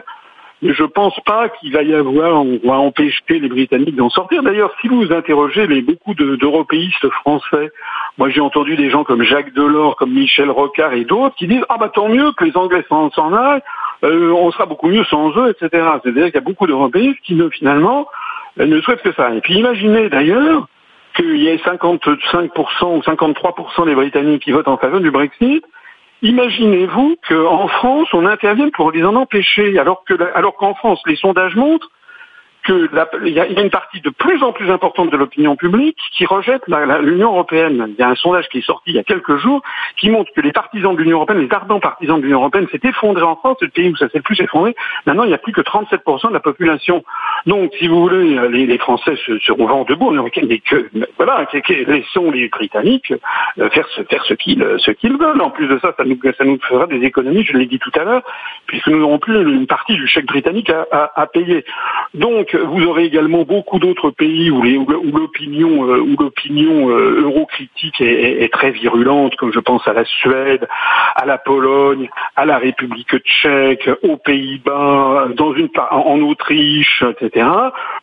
mais 0.61 0.73
je 0.73 0.83
pense 0.83 1.17
pas 1.25 1.49
qu'il 1.49 1.73
va 1.73 1.83
y 1.83 1.93
avoir, 1.93 2.41
on 2.43 2.59
va 2.63 2.75
empêcher 2.75 3.21
les 3.29 3.49
Britanniques 3.49 3.95
d'en 3.95 4.09
sortir. 4.09 4.41
D'ailleurs, 4.43 4.71
si 4.81 4.87
vous 4.87 5.11
interrogez 5.11 5.67
les, 5.67 5.81
beaucoup 5.81 6.13
d'européistes 6.13 7.09
français, 7.09 7.71
moi 8.17 8.29
j'ai 8.29 8.41
entendu 8.41 8.75
des 8.75 8.89
gens 8.89 9.03
comme 9.03 9.23
Jacques 9.23 9.53
Delors, 9.53 9.95
comme 9.95 10.13
Michel 10.13 10.49
Rocard 10.49 10.93
et 10.93 11.05
d'autres 11.05 11.35
qui 11.35 11.47
disent 11.47 11.65
ah 11.69 11.77
bah 11.79 11.89
tant 11.93 12.09
mieux 12.09 12.31
que 12.33 12.45
les 12.45 12.55
Anglais 12.57 12.85
s'en 12.89 13.33
aillent, 13.33 13.61
euh, 14.03 14.31
on 14.31 14.51
sera 14.51 14.65
beaucoup 14.65 14.87
mieux 14.87 15.03
sans 15.05 15.35
eux, 15.37 15.49
etc. 15.49 15.69
C'est-à-dire 16.03 16.25
qu'il 16.25 16.35
y 16.35 16.37
a 16.37 16.41
beaucoup 16.41 16.67
d'européistes 16.67 17.19
qui 17.23 17.35
ne 17.35 17.49
finalement 17.49 18.07
ne 18.57 18.81
souhaitent 18.81 19.01
que 19.01 19.13
ça. 19.13 19.33
Et 19.33 19.41
puis 19.41 19.55
imaginez 19.55 20.09
d'ailleurs 20.09 20.67
qu'il 21.15 21.37
y 21.37 21.47
ait 21.47 21.57
55% 21.57 22.97
ou 22.97 22.99
53% 22.99 23.85
des 23.85 23.95
Britanniques 23.95 24.43
qui 24.43 24.51
votent 24.51 24.67
en 24.67 24.77
faveur 24.77 24.99
du 24.99 25.11
Brexit. 25.11 25.63
Imaginez-vous 26.21 27.17
qu'en 27.27 27.67
France, 27.67 28.07
on 28.13 28.25
intervienne 28.25 28.71
pour 28.71 28.91
les 28.91 29.03
en 29.03 29.15
empêcher, 29.15 29.77
alors 29.77 30.03
que, 30.05 30.13
alors 30.33 30.55
qu'en 30.55 30.73
France, 30.73 31.01
les 31.05 31.15
sondages 31.15 31.55
montrent 31.55 31.89
qu'il 32.65 32.89
y, 33.27 33.39
a 33.39 33.45
une 33.45 33.69
partie 33.69 34.01
de 34.01 34.09
plus 34.09 34.43
en 34.43 34.51
plus 34.51 34.71
importante 34.71 35.11
de 35.11 35.17
l'opinion 35.17 35.55
publique 35.55 35.97
qui 36.11 36.25
rejette 36.25 36.63
l'Union 36.67 37.31
européenne. 37.31 37.87
Il 37.89 37.95
y 37.99 38.03
a 38.03 38.09
un 38.09 38.15
sondage 38.15 38.49
qui 38.49 38.59
est 38.59 38.65
sorti 38.65 38.91
il 38.91 38.95
y 38.95 38.99
a 38.99 39.03
quelques 39.03 39.37
jours 39.37 39.61
qui 39.97 40.09
montre 40.09 40.31
que 40.35 40.41
les 40.41 40.51
partisans 40.51 40.95
de 40.95 41.01
l'Union 41.01 41.17
européenne, 41.17 41.39
les 41.39 41.53
ardents 41.53 41.79
partisans 41.79 42.17
de 42.17 42.23
l'Union 42.23 42.39
européenne, 42.39 42.67
s'est 42.71 42.79
effondré 42.83 43.23
en 43.23 43.35
France, 43.35 43.57
le 43.61 43.69
pays 43.69 43.89
où 43.89 43.95
ça 43.95 44.09
s'est 44.09 44.17
le 44.17 44.23
plus 44.23 44.39
effondré. 44.41 44.75
Maintenant, 45.05 45.23
il 45.23 45.27
n'y 45.27 45.33
a 45.33 45.37
plus 45.37 45.53
que 45.53 45.61
37% 45.61 46.29
de 46.29 46.33
la 46.33 46.39
population. 46.39 47.03
Donc, 47.45 47.73
si 47.77 47.87
vous 47.87 48.01
voulez, 48.01 48.49
les, 48.49 48.77
Français 48.77 49.15
se, 49.25 49.39
seront 49.39 49.67
vent 49.67 49.83
debout. 49.83 50.11
Mais 50.11 50.59
que, 50.59 50.89
voilà, 51.17 51.47
laissons 51.87 52.31
les 52.31 52.49
Britanniques 52.49 53.13
euh, 53.59 53.69
faire 53.69 53.87
ce, 53.89 54.33
qu'ils 54.33 55.17
veulent. 55.17 55.41
En 55.41 55.51
plus 55.51 55.67
de 55.67 55.79
ça, 55.79 55.93
ça 55.97 56.03
nous, 56.03 56.59
fera 56.61 56.87
des 56.87 57.03
économies, 57.03 57.43
je 57.43 57.53
l'ai 57.53 57.65
dit 57.65 57.79
tout 57.79 57.91
à 57.99 58.03
l'heure, 58.03 58.23
puisque 58.65 58.87
nous 58.87 58.99
n'aurons 58.99 59.19
plus 59.19 59.41
une 59.41 59.67
partie 59.67 59.93
du 59.93 60.07
chèque 60.07 60.25
britannique 60.25 60.69
à, 60.69 60.87
à, 60.91 61.21
à 61.21 61.27
payer. 61.27 61.65
Donc, 62.13 62.54
vous 62.63 62.85
aurez 62.85 63.05
également 63.05 63.43
beaucoup 63.43 63.79
d'autres 63.79 64.11
pays 64.11 64.49
où 64.51 64.61
l'opinion 64.63 65.85
eurocritique 66.89 68.01
est, 68.01 68.51
très 68.51 68.71
virulente, 68.71 69.35
comme 69.35 69.51
je 69.51 69.59
pense 69.59 69.87
à 69.87 69.93
la 69.93 70.05
Suède, 70.05 70.67
à 71.15 71.25
la 71.25 71.37
Pologne, 71.37 72.09
à 72.35 72.45
la 72.45 72.57
République 72.57 73.17
tchèque, 73.23 73.89
aux 74.03 74.17
Pays-Bas, 74.17 75.27
en 75.91 76.21
Autriche, 76.21 77.03
etc. 77.03 77.47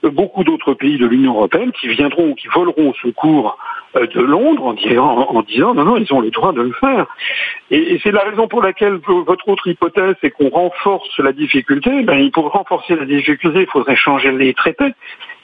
Beaucoup 0.03 0.45
d'autres 0.45 0.75
pays 0.75 0.99
de 0.99 1.07
l'Union 1.07 1.35
européenne 1.35 1.73
qui 1.73 1.89
viendront 1.89 2.31
ou 2.31 2.35
qui 2.35 2.49
voleront 2.49 2.91
au 2.91 2.95
secours 2.95 3.59
euh, 3.97 4.07
de 4.07 4.21
Londres 4.21 4.65
en 4.65 4.73
disant, 4.73 5.05
en 5.05 5.43
disant 5.43 5.75
non, 5.75 5.85
non, 5.85 5.97
ils 5.97 6.13
ont 6.13 6.21
le 6.21 6.31
droit 6.31 6.53
de 6.53 6.63
le 6.63 6.73
faire. 6.73 7.07
Et, 7.73 7.99
c'est 8.03 8.13
la 8.13 8.21
raison 8.21 8.49
pour 8.49 8.63
laquelle 8.63 9.01
votre 9.07 9.49
autre 9.49 9.67
hypothèse, 9.67 10.15
c'est 10.21 10.31
qu'on 10.31 10.51
renforce 10.51 11.19
la 11.19 11.33
difficulté. 11.33 12.03
Ben, 12.03 12.31
pour 12.31 12.53
renforcer 12.53 12.95
la 12.95 13.07
difficulté, 13.07 13.63
il 13.63 13.67
faudrait 13.67 13.97
changer 13.97 14.31
les 14.31 14.53
traités. 14.53 14.93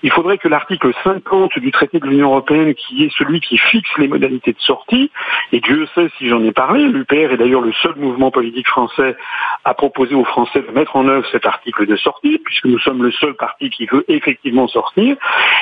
Il 0.02 0.12
faudrait 0.12 0.38
que 0.38 0.48
l'article 0.48 0.92
50 1.02 1.58
du 1.58 1.72
traité 1.72 1.98
de 1.98 2.06
l'Union 2.06 2.30
européenne, 2.30 2.74
qui 2.74 3.04
est 3.04 3.12
celui 3.16 3.40
qui 3.40 3.58
fixe 3.58 3.90
les 3.98 4.08
modalités 4.08 4.52
de 4.52 4.60
sortie, 4.60 5.10
et 5.52 5.60
Dieu 5.60 5.86
sait 5.94 6.08
si 6.18 6.28
j'en 6.28 6.42
ai 6.44 6.52
parlé, 6.52 6.86
l'UPR 6.86 7.32
est 7.32 7.36
d'ailleurs 7.36 7.62
le 7.62 7.72
seul 7.72 7.94
mouvement 7.96 8.30
politique 8.30 8.68
français 8.68 9.16
à 9.64 9.74
proposer 9.74 10.14
aux 10.14 10.24
Français 10.24 10.62
de 10.62 10.72
mettre 10.72 10.96
en 10.96 11.08
œuvre 11.08 11.26
cet 11.32 11.46
article 11.46 11.86
de 11.86 11.96
sortie, 11.96 12.38
puisque 12.44 12.66
nous 12.66 12.78
sommes 12.78 13.02
le 13.02 13.10
seul 13.10 13.34
parti 13.34 13.70
qui 13.70 13.86
veut 13.86 14.04
effectivement 14.08 14.68
sortir, 14.68 15.16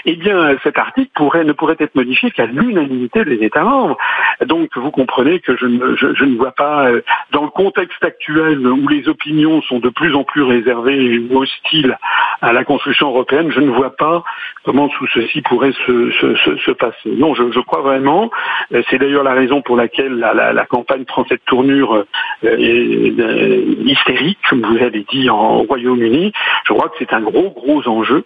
eh 0.05 0.17
bien 0.17 0.57
cet 0.63 0.79
article 0.79 1.11
pourrait, 1.15 1.45
ne 1.45 1.53
pourrait 1.53 1.77
être 1.79 1.95
modifié 1.95 2.31
qu'à 2.31 2.47
l'unanimité 2.47 3.25
des 3.25 3.43
États 3.45 3.65
membres. 3.65 3.97
Donc 4.45 4.77
vous 4.77 4.91
comprenez 4.91 5.41
que 5.41 5.57
je 5.57 5.67
ne, 5.67 5.97
je, 5.97 6.25
ne 6.25 6.37
vois 6.37 6.53
pas, 6.53 6.89
euh, 6.89 7.03
dans 7.33 7.43
le 7.43 7.51
contexte 7.51 8.03
actuel 8.05 8.67
où 8.67 8.89
les 8.89 9.09
opinions 9.09 9.63
sont 9.63 9.79
de 9.79 9.89
plus 9.89 10.15
en 10.15 10.25
plus 10.25 10.43
réservées 10.43 11.19
ou 11.19 11.39
hostiles 11.39 11.99
à 12.43 12.53
la 12.53 12.65
construction 12.65 13.09
européenne, 13.09 13.51
je 13.51 13.61
ne 13.61 13.71
vois 13.71 13.97
pas 13.97 14.25
comment 14.65 14.89
tout 14.89 15.07
ceci 15.15 15.43
pourrait 15.43 15.73
se, 15.87 16.11
se, 16.11 16.57
se, 16.57 16.71
passer. 16.73 17.11
Non, 17.17 17.35
je, 17.35 17.61
crois 17.61 17.83
vraiment. 17.83 18.31
Euh, 18.73 18.83
c'est 18.91 18.99
d'ailleurs 18.99 19.23
la 19.23 19.33
raison 19.33 19.63
pour 19.63 19.77
laquelle 19.77 20.19
la, 20.19 20.67
campagne 20.67 21.05
prend 21.05 21.25
cette 21.29 21.45
tournure 21.45 21.95
euh, 21.95 22.05
euh, 22.45 23.75
hystérique, 23.85 24.39
comme 24.49 24.63
vous 24.63 24.83
avez 24.83 25.05
dit 25.11 25.31
en 25.31 25.59
Royaume-Uni. 25.63 26.33
Je 26.67 26.73
crois 26.73 26.89
que 26.89 26.97
c'est 26.99 27.13
un 27.13 27.21
gros, 27.21 27.51
gros 27.51 27.87
enjeu. 27.89 28.25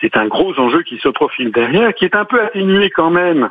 C'est 0.00 0.16
un 0.16 0.26
gros 0.26 0.58
enjeu 0.58 0.82
qui 0.82 0.98
se 0.98 1.08
profile 1.08 1.50
derrière, 1.50 1.92
qui 1.94 2.04
est 2.04 2.14
un 2.14 2.24
peu 2.24 2.40
atténué 2.40 2.90
quand 2.90 3.10
même 3.10 3.50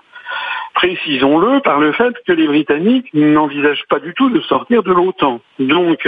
précisons-le, 0.73 1.59
par 1.59 1.79
le 1.79 1.91
fait 1.91 2.13
que 2.25 2.31
les 2.31 2.47
Britanniques 2.47 3.09
n'envisagent 3.13 3.85
pas 3.89 3.99
du 3.99 4.13
tout 4.13 4.29
de 4.29 4.39
sortir 4.41 4.81
de 4.83 4.93
l'OTAN. 4.93 5.41
Donc, 5.59 6.07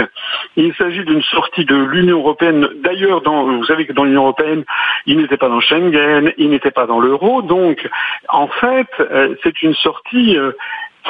il 0.56 0.74
s'agit 0.74 1.04
d'une 1.04 1.22
sortie 1.22 1.64
de 1.64 1.76
l'Union 1.76 2.18
européenne. 2.18 2.68
D'ailleurs, 2.82 3.22
vous 3.22 3.64
savez 3.64 3.86
que 3.86 3.92
dans 3.92 4.04
l'Union 4.04 4.22
européenne, 4.22 4.64
ils 5.06 5.18
n'étaient 5.18 5.36
pas 5.36 5.48
dans 5.48 5.60
Schengen, 5.60 6.32
ils 6.38 6.48
n'étaient 6.48 6.70
pas 6.70 6.86
dans 6.86 7.00
l'euro. 7.00 7.42
Donc, 7.42 7.86
en 8.28 8.48
fait, 8.48 8.88
euh, 9.00 9.34
c'est 9.42 9.62
une 9.62 9.74
sortie 9.74 10.38
euh, 10.38 10.52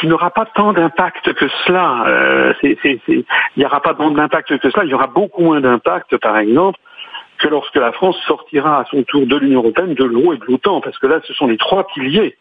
qui 0.00 0.06
n'aura 0.06 0.30
pas 0.30 0.46
tant 0.46 0.72
d'impact 0.72 1.32
que 1.32 1.46
cela. 1.66 2.04
Euh, 2.06 2.54
il 2.62 3.24
n'y 3.56 3.64
aura 3.64 3.80
pas 3.80 3.94
tant 3.94 4.10
d'impact 4.10 4.58
que 4.58 4.70
cela. 4.70 4.84
Il 4.84 4.90
y 4.90 4.94
aura 4.94 5.06
beaucoup 5.06 5.42
moins 5.42 5.60
d'impact, 5.60 6.16
par 6.16 6.36
exemple, 6.38 6.78
que 7.38 7.48
lorsque 7.48 7.76
la 7.76 7.92
France 7.92 8.16
sortira 8.26 8.80
à 8.80 8.84
son 8.86 9.02
tour 9.04 9.26
de 9.26 9.36
l'Union 9.36 9.60
européenne, 9.60 9.94
de 9.94 10.04
l'euro 10.04 10.32
et 10.32 10.38
de 10.38 10.44
l'OTAN, 10.46 10.80
parce 10.80 10.98
que 10.98 11.06
là, 11.06 11.20
ce 11.24 11.32
sont 11.34 11.46
les 11.46 11.58
trois 11.58 11.86
piliers 11.86 12.36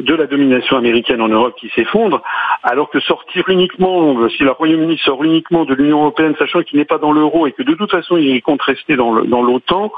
de 0.00 0.14
la 0.14 0.26
domination 0.26 0.76
américaine 0.76 1.20
en 1.20 1.28
Europe 1.28 1.54
qui 1.56 1.68
s'effondre, 1.70 2.22
alors 2.62 2.90
que 2.90 3.00
sortir 3.00 3.48
uniquement, 3.48 4.28
si 4.28 4.42
le 4.42 4.50
Royaume-Uni 4.50 4.98
sort 4.98 5.22
uniquement 5.22 5.64
de 5.64 5.74
l'Union 5.74 6.00
européenne, 6.00 6.34
sachant 6.38 6.62
qu'il 6.62 6.78
n'est 6.78 6.84
pas 6.84 6.98
dans 6.98 7.12
l'euro 7.12 7.46
et 7.46 7.52
que 7.52 7.62
de 7.62 7.74
toute 7.74 7.90
façon 7.90 8.16
il 8.16 8.42
compte 8.42 8.62
rester 8.62 8.96
dans 8.96 9.12
l'OTAN, 9.12 9.92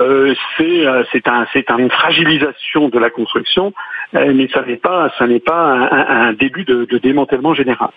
euh, 0.00 0.34
euh, 0.60 1.04
c'est 1.12 1.28
un, 1.28 1.78
une 1.78 1.90
fragilisation 1.90 2.88
de 2.88 2.98
la 2.98 3.10
construction, 3.10 3.72
euh, 4.14 4.32
mais 4.34 4.48
ça 4.48 4.62
n'est 4.62 4.76
pas, 4.76 5.12
ça 5.18 5.26
n'est 5.26 5.40
pas 5.40 5.88
un, 5.90 6.32
début 6.32 6.64
de 6.64 6.98
démantèlement 6.98 7.54
général. 7.54 7.90